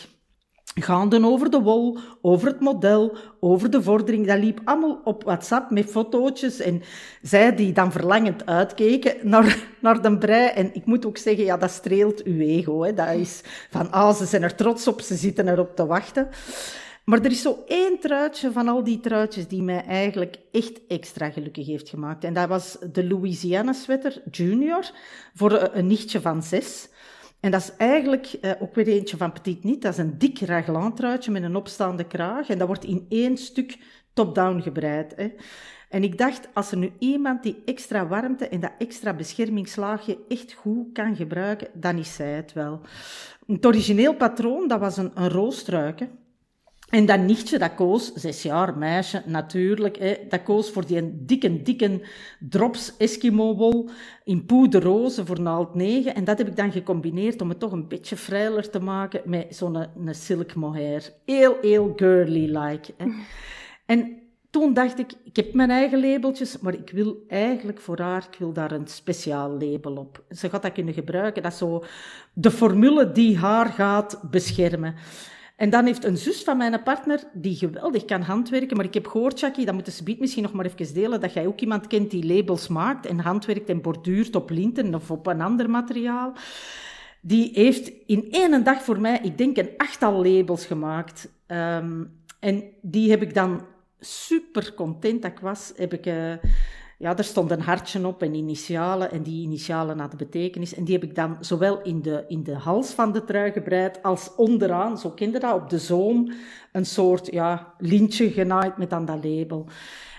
Gaande 0.75 1.25
over 1.25 1.51
de 1.51 1.61
wol, 1.61 1.97
over 2.21 2.47
het 2.47 2.59
model, 2.59 3.17
over 3.39 3.69
de 3.69 3.83
vordering. 3.83 4.27
Dat 4.27 4.39
liep 4.39 4.61
allemaal 4.63 5.01
op 5.03 5.23
WhatsApp 5.23 5.71
met 5.71 5.91
fotootjes. 5.91 6.59
En 6.59 6.81
zij 7.21 7.55
die 7.55 7.71
dan 7.71 7.91
verlangend 7.91 8.45
uitkeken 8.45 9.15
naar, 9.29 9.57
naar 9.81 10.01
de 10.01 10.17
brei. 10.17 10.47
En 10.47 10.75
ik 10.75 10.85
moet 10.85 11.05
ook 11.05 11.17
zeggen, 11.17 11.43
ja, 11.43 11.57
dat 11.57 11.71
streelt 11.71 12.23
uw 12.23 12.39
ego. 12.39 12.83
Hè. 12.83 12.93
Dat 12.93 13.09
is 13.09 13.41
van, 13.69 13.91
ah, 13.91 14.15
ze 14.15 14.25
zijn 14.25 14.43
er 14.43 14.55
trots 14.55 14.87
op, 14.87 15.01
ze 15.01 15.15
zitten 15.15 15.47
erop 15.47 15.75
te 15.75 15.85
wachten. 15.85 16.27
Maar 17.09 17.19
er 17.19 17.31
is 17.31 17.41
zo 17.41 17.63
één 17.67 17.99
truitje 17.99 18.51
van 18.51 18.67
al 18.67 18.83
die 18.83 18.99
truitjes 18.99 19.47
die 19.47 19.61
mij 19.61 19.83
eigenlijk 19.85 20.37
echt 20.51 20.79
extra 20.87 21.29
gelukkig 21.29 21.65
heeft 21.65 21.89
gemaakt. 21.89 22.23
En 22.23 22.33
dat 22.33 22.47
was 22.47 22.77
de 22.91 23.07
Louisiana 23.07 23.73
Sweater 23.73 24.21
Junior 24.31 24.91
voor 25.33 25.51
een, 25.51 25.77
een 25.77 25.87
nichtje 25.87 26.21
van 26.21 26.43
zes. 26.43 26.89
En 27.39 27.51
dat 27.51 27.61
is 27.61 27.71
eigenlijk 27.77 28.25
eh, 28.25 28.51
ook 28.59 28.75
weer 28.75 28.87
eentje 28.87 29.17
van 29.17 29.31
Petit 29.31 29.63
Niet. 29.63 29.81
Dat 29.81 29.91
is 29.91 29.97
een 29.97 30.17
dik 30.17 30.39
raglan 30.39 30.95
truitje 30.95 31.31
met 31.31 31.43
een 31.43 31.55
opstaande 31.55 32.07
kraag. 32.07 32.49
En 32.49 32.57
dat 32.57 32.67
wordt 32.67 32.85
in 32.85 33.05
één 33.09 33.37
stuk 33.37 33.77
top-down 34.13 34.61
gebreid. 34.61 35.13
Hè. 35.15 35.33
En 35.89 36.03
ik 36.03 36.17
dacht, 36.17 36.47
als 36.53 36.71
er 36.71 36.77
nu 36.77 36.91
iemand 36.99 37.43
die 37.43 37.61
extra 37.65 38.07
warmte 38.07 38.47
en 38.47 38.59
dat 38.59 38.71
extra 38.77 39.13
beschermingslaagje 39.13 40.17
echt 40.27 40.53
goed 40.53 40.93
kan 40.93 41.15
gebruiken, 41.15 41.67
dan 41.73 41.97
is 41.97 42.15
zij 42.15 42.31
het 42.31 42.53
wel. 42.53 42.81
Het 43.47 43.65
origineel 43.65 44.15
patroon, 44.15 44.67
dat 44.67 44.79
was 44.79 44.97
een, 44.97 45.11
een 45.13 45.29
roostruik. 45.29 46.07
En 46.89 47.05
dat 47.05 47.19
nichtje, 47.19 47.57
dat 47.57 47.75
koos, 47.75 48.13
zes 48.13 48.41
jaar 48.41 48.77
meisje, 48.77 49.21
natuurlijk, 49.25 49.97
hè, 49.97 50.15
dat 50.29 50.43
koos 50.43 50.69
voor 50.69 50.85
die 50.85 51.25
dikke, 51.25 51.61
dikke 51.61 52.01
drops 52.39 52.93
Eskimo-wol 52.97 53.89
in 54.23 54.45
poederroze 54.45 55.25
voor 55.25 55.41
naald 55.41 55.75
9. 55.75 56.15
En 56.15 56.23
dat 56.23 56.37
heb 56.37 56.47
ik 56.47 56.55
dan 56.55 56.71
gecombineerd 56.71 57.41
om 57.41 57.49
het 57.49 57.59
toch 57.59 57.71
een 57.71 57.87
beetje 57.87 58.15
vrijler 58.15 58.69
te 58.69 58.79
maken 58.79 59.21
met 59.25 59.55
zo'n 59.55 59.75
een 59.75 60.15
silk 60.15 60.55
mohair. 60.55 61.13
Heel, 61.25 61.57
heel 61.61 61.93
girly-like. 61.95 62.93
En 63.85 64.17
toen 64.49 64.73
dacht 64.73 64.99
ik, 64.99 65.13
ik 65.23 65.35
heb 65.35 65.53
mijn 65.53 65.69
eigen 65.69 66.01
labeltjes, 66.01 66.59
maar 66.59 66.73
ik 66.73 66.89
wil 66.89 67.23
eigenlijk 67.27 67.79
voor 67.79 67.99
haar, 67.99 68.27
ik 68.31 68.39
wil 68.39 68.53
daar 68.53 68.71
een 68.71 68.87
speciaal 68.87 69.49
label 69.49 69.95
op. 69.95 70.23
Ze 70.29 70.49
gaat 70.49 70.61
dat 70.61 70.71
kunnen 70.71 70.93
gebruiken, 70.93 71.43
dat 71.43 71.51
is 71.51 71.57
zo 71.57 71.83
de 72.33 72.51
formule 72.51 73.11
die 73.11 73.37
haar 73.37 73.65
gaat 73.65 74.19
beschermen. 74.31 74.95
En 75.59 75.69
dan 75.69 75.85
heeft 75.85 76.03
een 76.03 76.17
zus 76.17 76.43
van 76.43 76.57
mijn 76.57 76.83
partner, 76.83 77.23
die 77.33 77.55
geweldig 77.55 78.05
kan 78.05 78.21
handwerken, 78.21 78.77
maar 78.77 78.85
ik 78.85 78.93
heb 78.93 79.07
gehoord, 79.07 79.39
Jackie, 79.39 79.65
dat 79.65 79.73
moeten 79.73 79.93
ze 79.93 80.15
misschien 80.19 80.43
nog 80.43 80.53
maar 80.53 80.65
even 80.65 80.93
delen, 80.93 81.19
dat 81.19 81.33
jij 81.33 81.47
ook 81.47 81.59
iemand 81.59 81.87
kent 81.87 82.11
die 82.11 82.25
labels 82.25 82.67
maakt 82.67 83.05
en 83.05 83.19
handwerkt 83.19 83.69
en 83.69 83.81
borduurt 83.81 84.35
op 84.35 84.49
linten 84.49 84.95
of 84.95 85.11
op 85.11 85.27
een 85.27 85.41
ander 85.41 85.69
materiaal. 85.69 86.33
Die 87.21 87.51
heeft 87.53 87.91
in 88.05 88.27
één 88.31 88.63
dag 88.63 88.83
voor 88.83 88.99
mij, 89.01 89.19
ik 89.23 89.37
denk, 89.37 89.57
een 89.57 89.71
achttal 89.77 90.25
labels 90.25 90.65
gemaakt. 90.65 91.29
Ehm, 91.47 92.03
en 92.39 92.63
die 92.81 93.09
heb 93.09 93.21
ik 93.21 93.33
dan 93.33 93.65
super 93.99 94.73
content 94.73 95.21
dat 95.21 95.31
ik 95.31 95.39
was, 95.39 95.73
heb 95.75 95.93
ik... 95.93 96.05
eh, 96.05 96.33
ja, 96.99 97.17
er 97.17 97.23
stond 97.23 97.51
een 97.51 97.61
hartje 97.61 98.07
op 98.07 98.21
en 98.21 98.33
initialen 98.33 99.11
en 99.11 99.23
die 99.23 99.43
initialen 99.43 99.99
hadden 99.99 100.17
betekenis. 100.17 100.73
En 100.73 100.83
die 100.83 100.93
heb 100.93 101.03
ik 101.03 101.15
dan 101.15 101.37
zowel 101.39 101.81
in 101.81 102.01
de, 102.01 102.25
in 102.27 102.43
de 102.43 102.55
hals 102.55 102.91
van 102.91 103.11
de 103.11 103.23
trui 103.23 103.51
gebreid 103.51 104.03
als 104.03 104.35
onderaan, 104.35 104.97
zo 104.97 105.09
kende 105.09 105.39
dat, 105.39 105.53
op 105.53 105.69
de 105.69 105.79
zoom, 105.79 106.31
een 106.71 106.85
soort 106.85 107.31
ja, 107.31 107.73
lintje 107.77 108.31
genaaid 108.31 108.77
met 108.77 108.89
dan 108.89 109.05
dat 109.05 109.23
label. 109.23 109.67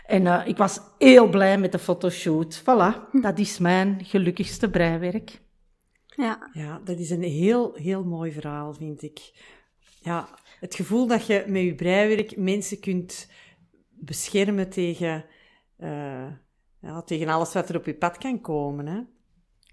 En 0.06 0.24
uh, 0.24 0.42
ik 0.44 0.56
was 0.56 0.80
heel 0.98 1.28
blij 1.28 1.58
met 1.58 1.72
de 1.72 1.78
fotoshoot. 1.78 2.60
Voilà, 2.60 3.10
dat 3.20 3.38
is 3.38 3.58
mijn 3.58 4.04
gelukkigste 4.04 4.70
breiwerk. 4.70 5.40
Ja. 6.06 6.50
ja, 6.52 6.80
dat 6.84 6.98
is 6.98 7.10
een 7.10 7.22
heel, 7.22 7.74
heel 7.74 8.04
mooi 8.04 8.32
verhaal, 8.32 8.72
vind 8.72 9.02
ik. 9.02 9.32
Ja, 10.02 10.28
het 10.60 10.74
gevoel 10.74 11.06
dat 11.06 11.26
je 11.26 11.44
met 11.46 11.62
je 11.62 11.74
breiwerk 11.74 12.36
mensen 12.36 12.80
kunt 12.80 13.28
beschermen 13.90 14.70
tegen, 14.70 15.24
uh, 15.78 16.26
ja, 16.80 17.02
tegen 17.02 17.28
alles 17.28 17.52
wat 17.52 17.68
er 17.68 17.76
op 17.76 17.86
je 17.86 17.94
pad 17.94 18.18
kan 18.18 18.40
komen. 18.40 18.86
Hè? 18.86 19.00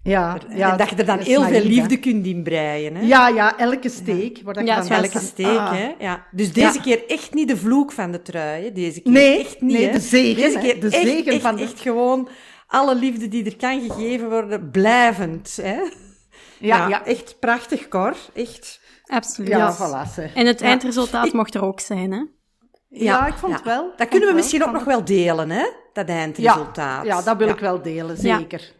Ja, 0.02 0.38
ja, 0.48 0.70
en 0.70 0.78
dat 0.78 0.88
je 0.88 0.96
er 0.96 1.06
dan 1.06 1.18
heel 1.18 1.42
veel 1.42 1.62
liefde 1.62 1.98
kunt 1.98 2.26
in 2.26 2.42
breien. 2.42 2.94
Hè? 2.94 3.02
Ja, 3.02 3.28
ja, 3.28 3.58
elke 3.58 3.88
steek. 3.88 4.36
Ja, 4.36 4.52
dat 4.52 4.66
ja, 4.66 4.80
dan 4.80 4.90
elke 4.90 5.18
steek. 5.18 5.46
Ah. 5.46 5.72
Hè? 5.72 5.94
Ja. 5.98 6.26
Dus 6.30 6.52
deze 6.52 6.80
keer 6.80 7.08
echt 7.08 7.34
niet 7.34 7.48
de 7.48 7.56
vloek 7.56 7.92
van 7.92 8.12
de 8.12 8.22
trui. 8.22 8.64
Hè? 8.64 8.72
Deze 8.72 9.00
keer 9.00 9.12
nee, 9.12 9.38
echt 9.40 9.60
niet. 9.60 9.78
Nee, 9.78 9.92
de 9.92 10.00
zegen. 10.00 10.42
Deze 10.42 10.58
keer 10.58 10.80
de 10.80 10.88
echt, 10.88 11.06
zegen 11.06 11.32
echt, 11.32 11.42
van 11.42 11.56
de... 11.56 11.62
echt 11.62 11.80
gewoon 11.80 12.28
alle 12.66 12.94
liefde 12.94 13.28
die 13.28 13.44
er 13.44 13.56
kan 13.56 13.80
gegeven 13.80 14.28
worden, 14.28 14.70
blijvend. 14.70 15.58
Hè? 15.62 15.80
Ja, 16.58 16.88
ja, 16.88 17.04
echt 17.04 17.38
prachtig, 17.38 17.88
Cor. 17.88 18.16
Echt. 18.34 18.80
Absoluut. 19.06 19.50
Ja, 19.50 19.76
voilà. 19.76 20.32
En 20.34 20.46
het 20.46 20.60
eindresultaat 20.60 21.26
ik... 21.26 21.32
mocht 21.32 21.54
er 21.54 21.64
ook 21.64 21.80
zijn, 21.80 22.12
hè? 22.12 22.24
Ja, 22.88 23.26
ik 23.26 23.34
vond 23.34 23.54
het 23.54 23.64
wel. 23.64 23.92
Dat 23.96 24.08
kunnen 24.08 24.28
we 24.28 24.34
misschien 24.34 24.64
ook 24.64 24.72
nog 24.72 24.84
wel 24.84 25.04
delen, 25.04 25.50
hè? 25.50 25.66
Dat 25.98 26.08
eindresultaat. 26.08 27.04
Ja, 27.04 27.22
dat 27.22 27.36
wil 27.36 27.48
ik 27.48 27.58
wel 27.58 27.82
delen, 27.82 28.16
zeker. 28.16 28.72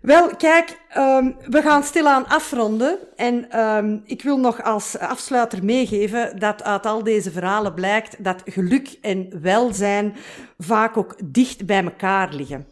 Wel, 0.00 0.36
kijk, 0.36 0.78
um, 0.96 1.36
we 1.48 1.62
gaan 1.62 1.82
stilaan 1.82 2.28
afronden. 2.28 2.98
En 3.16 3.60
um, 3.60 4.02
ik 4.04 4.22
wil 4.22 4.38
nog 4.38 4.62
als 4.62 4.98
afsluiter 4.98 5.64
meegeven 5.64 6.38
dat 6.38 6.62
uit 6.62 6.86
al 6.86 7.02
deze 7.02 7.30
verhalen 7.30 7.74
blijkt 7.74 8.24
dat 8.24 8.42
geluk 8.44 8.98
en 9.00 9.28
welzijn 9.42 10.14
vaak 10.58 10.96
ook 10.96 11.16
dicht 11.24 11.66
bij 11.66 11.84
elkaar 11.84 12.34
liggen. 12.34 12.66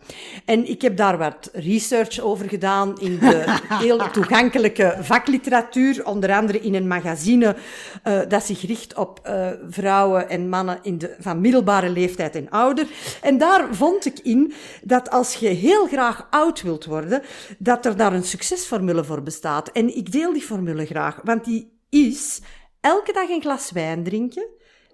En 0.44 0.68
ik 0.68 0.82
heb 0.82 0.96
daar 0.96 1.18
wat 1.18 1.50
research 1.52 2.20
over 2.20 2.48
gedaan 2.48 2.98
in 2.98 3.18
de 3.18 3.44
heel 3.84 4.10
toegankelijke 4.10 4.96
vakliteratuur, 5.00 6.06
onder 6.06 6.32
andere 6.32 6.60
in 6.60 6.74
een 6.74 6.88
magazine 6.88 7.56
uh, 8.04 8.20
dat 8.28 8.44
zich 8.44 8.66
richt 8.66 8.94
op 8.94 9.20
uh, 9.26 9.48
vrouwen 9.68 10.28
en 10.28 10.48
mannen 10.48 10.78
in 10.82 10.98
de, 10.98 11.16
van 11.18 11.40
middelbare 11.40 11.88
leeftijd 11.88 12.34
en 12.34 12.50
ouder. 12.50 12.86
En 13.22 13.38
daar 13.38 13.74
vond 13.74 14.06
ik 14.06 14.18
in 14.18 14.52
dat 14.82 15.10
als 15.10 15.34
je 15.34 15.48
heel 15.48 15.86
graag 15.86 16.26
oud 16.30 16.49
wilt 16.58 16.84
worden, 16.84 17.22
dat 17.58 17.86
er 17.86 17.96
daar 17.96 18.12
een 18.12 18.24
succesformule 18.24 19.04
voor 19.04 19.22
bestaat. 19.22 19.68
En 19.68 19.96
ik 19.96 20.12
deel 20.12 20.32
die 20.32 20.42
formule 20.42 20.86
graag, 20.86 21.20
want 21.24 21.44
die 21.44 21.78
is 21.90 22.40
elke 22.80 23.12
dag 23.12 23.28
een 23.28 23.40
glas 23.40 23.70
wijn 23.70 24.04
drinken, 24.04 24.46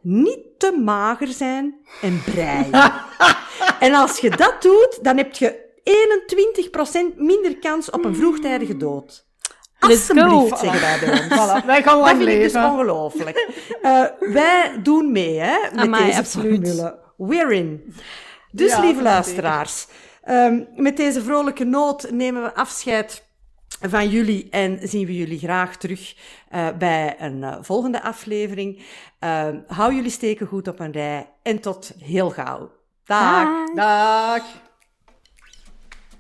niet 0.03 0.39
te 0.59 0.81
mager 0.85 1.29
zijn 1.29 1.75
en 2.03 2.23
breien. 2.25 2.73
en 3.87 3.95
als 3.95 4.19
je 4.19 4.31
dat 4.31 4.63
doet, 4.63 4.99
dan 5.03 5.17
heb 5.17 5.35
je 5.35 5.65
21% 7.15 7.17
minder 7.17 7.59
kans 7.59 7.91
op 7.91 8.05
een 8.05 8.17
vroegtijdige 8.17 8.77
dood. 8.77 9.27
Alsjeblieft, 9.79 10.59
zeggen 10.59 10.81
wij 10.81 10.99
bij 11.01 11.11
ons. 11.11 11.21
Voilà, 11.21 11.67
wij 11.67 11.83
gaan 11.83 11.99
lang 11.99 12.09
dat 12.09 12.17
vind 12.17 12.29
ik 12.29 12.43
dus 12.43 12.53
leven. 12.53 12.71
ongelooflijk. 12.71 13.49
Uh, 13.83 14.05
wij 14.19 14.81
doen 14.83 15.13
mee 15.13 15.39
hè, 15.39 15.57
met 15.73 15.85
Amai, 15.85 16.05
deze 16.05 16.19
absoluut. 16.19 16.69
formule. 16.69 16.99
We're 17.17 17.55
in. 17.55 17.95
Dus, 18.51 18.71
Ja, 18.71 18.81
lieve 18.81 18.95
dat 18.95 19.03
luisteraars, 19.03 19.87
um, 20.29 20.67
met 20.77 20.97
deze 20.97 21.23
vrolijke 21.23 21.65
noot 21.65 22.11
nemen 22.11 22.43
we 22.43 22.55
afscheid 22.55 23.25
van 23.81 24.09
jullie 24.09 24.51
en 24.51 24.89
zien 24.89 25.07
we 25.07 25.17
jullie 25.17 25.39
graag 25.39 25.77
terug 25.77 26.17
uh, 26.55 26.69
bij 26.79 27.17
een 27.19 27.37
uh, 27.37 27.57
volgende 27.61 28.03
aflevering. 28.03 28.83
Uh, 29.21 29.49
hou 29.67 29.95
jullie 29.95 30.11
steken 30.11 30.47
goed 30.47 30.69
op 30.69 30.81
een 30.81 30.93
rij 30.93 31.33
en 31.43 31.61
tot 31.61 31.93
heel 31.99 32.31
gauw. 32.31 32.71
Dag. 33.05 33.45
Dag. 33.45 33.75
Dag. 33.75 34.43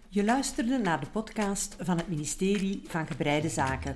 Je 0.08 0.24
luisterde 0.24 0.78
naar 0.78 1.00
de 1.00 1.06
podcast 1.12 1.76
van 1.80 1.96
het 1.96 2.08
ministerie 2.08 2.82
van 2.86 3.06
Gebreide 3.06 3.48
Zaken. 3.48 3.94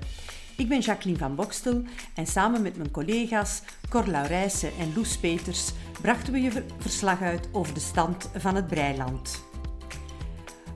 Ik 0.57 0.69
ben 0.69 0.81
Jacqueline 0.81 1.19
van 1.19 1.35
Bokstel 1.35 1.83
en 2.15 2.27
samen 2.27 2.63
met 2.63 2.77
mijn 2.77 2.91
collega's 2.91 3.63
Cor 3.89 4.07
Laurijsen 4.07 4.71
en 4.79 4.93
Loes 4.95 5.19
Peters 5.19 5.73
brachten 6.01 6.33
we 6.33 6.41
je 6.41 6.65
verslag 6.79 7.23
uit 7.23 7.49
over 7.53 7.75
de 7.75 7.81
stand 7.81 8.31
van 8.37 8.55
het 8.55 8.67
breiland. 8.67 9.50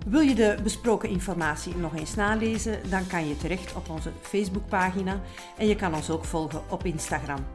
Wil 0.04 0.20
je 0.20 0.34
de 0.34 0.56
besproken 0.62 1.08
informatie 1.08 1.76
nog 1.76 1.96
eens 1.96 2.14
nalezen, 2.14 2.90
dan 2.90 3.06
kan 3.06 3.28
je 3.28 3.36
terecht 3.36 3.74
op 3.74 3.88
onze 3.90 4.10
Facebookpagina 4.20 5.20
en 5.58 5.66
je 5.66 5.76
kan 5.76 5.94
ons 5.94 6.10
ook 6.10 6.24
volgen 6.24 6.62
op 6.70 6.84
Instagram. 6.84 7.46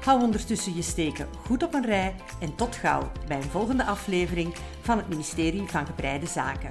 Hou 0.00 0.22
ondertussen 0.22 0.74
je 0.74 0.82
steken 0.82 1.28
goed 1.44 1.62
op 1.62 1.74
een 1.74 1.86
rij 1.86 2.14
en 2.40 2.54
tot 2.54 2.76
gauw 2.76 3.10
bij 3.26 3.36
een 3.36 3.42
volgende 3.42 3.84
aflevering 3.84 4.54
van 4.80 4.96
het 4.96 5.08
ministerie 5.08 5.62
van 5.66 5.86
Gebreide 5.86 6.26
Zaken. 6.26 6.70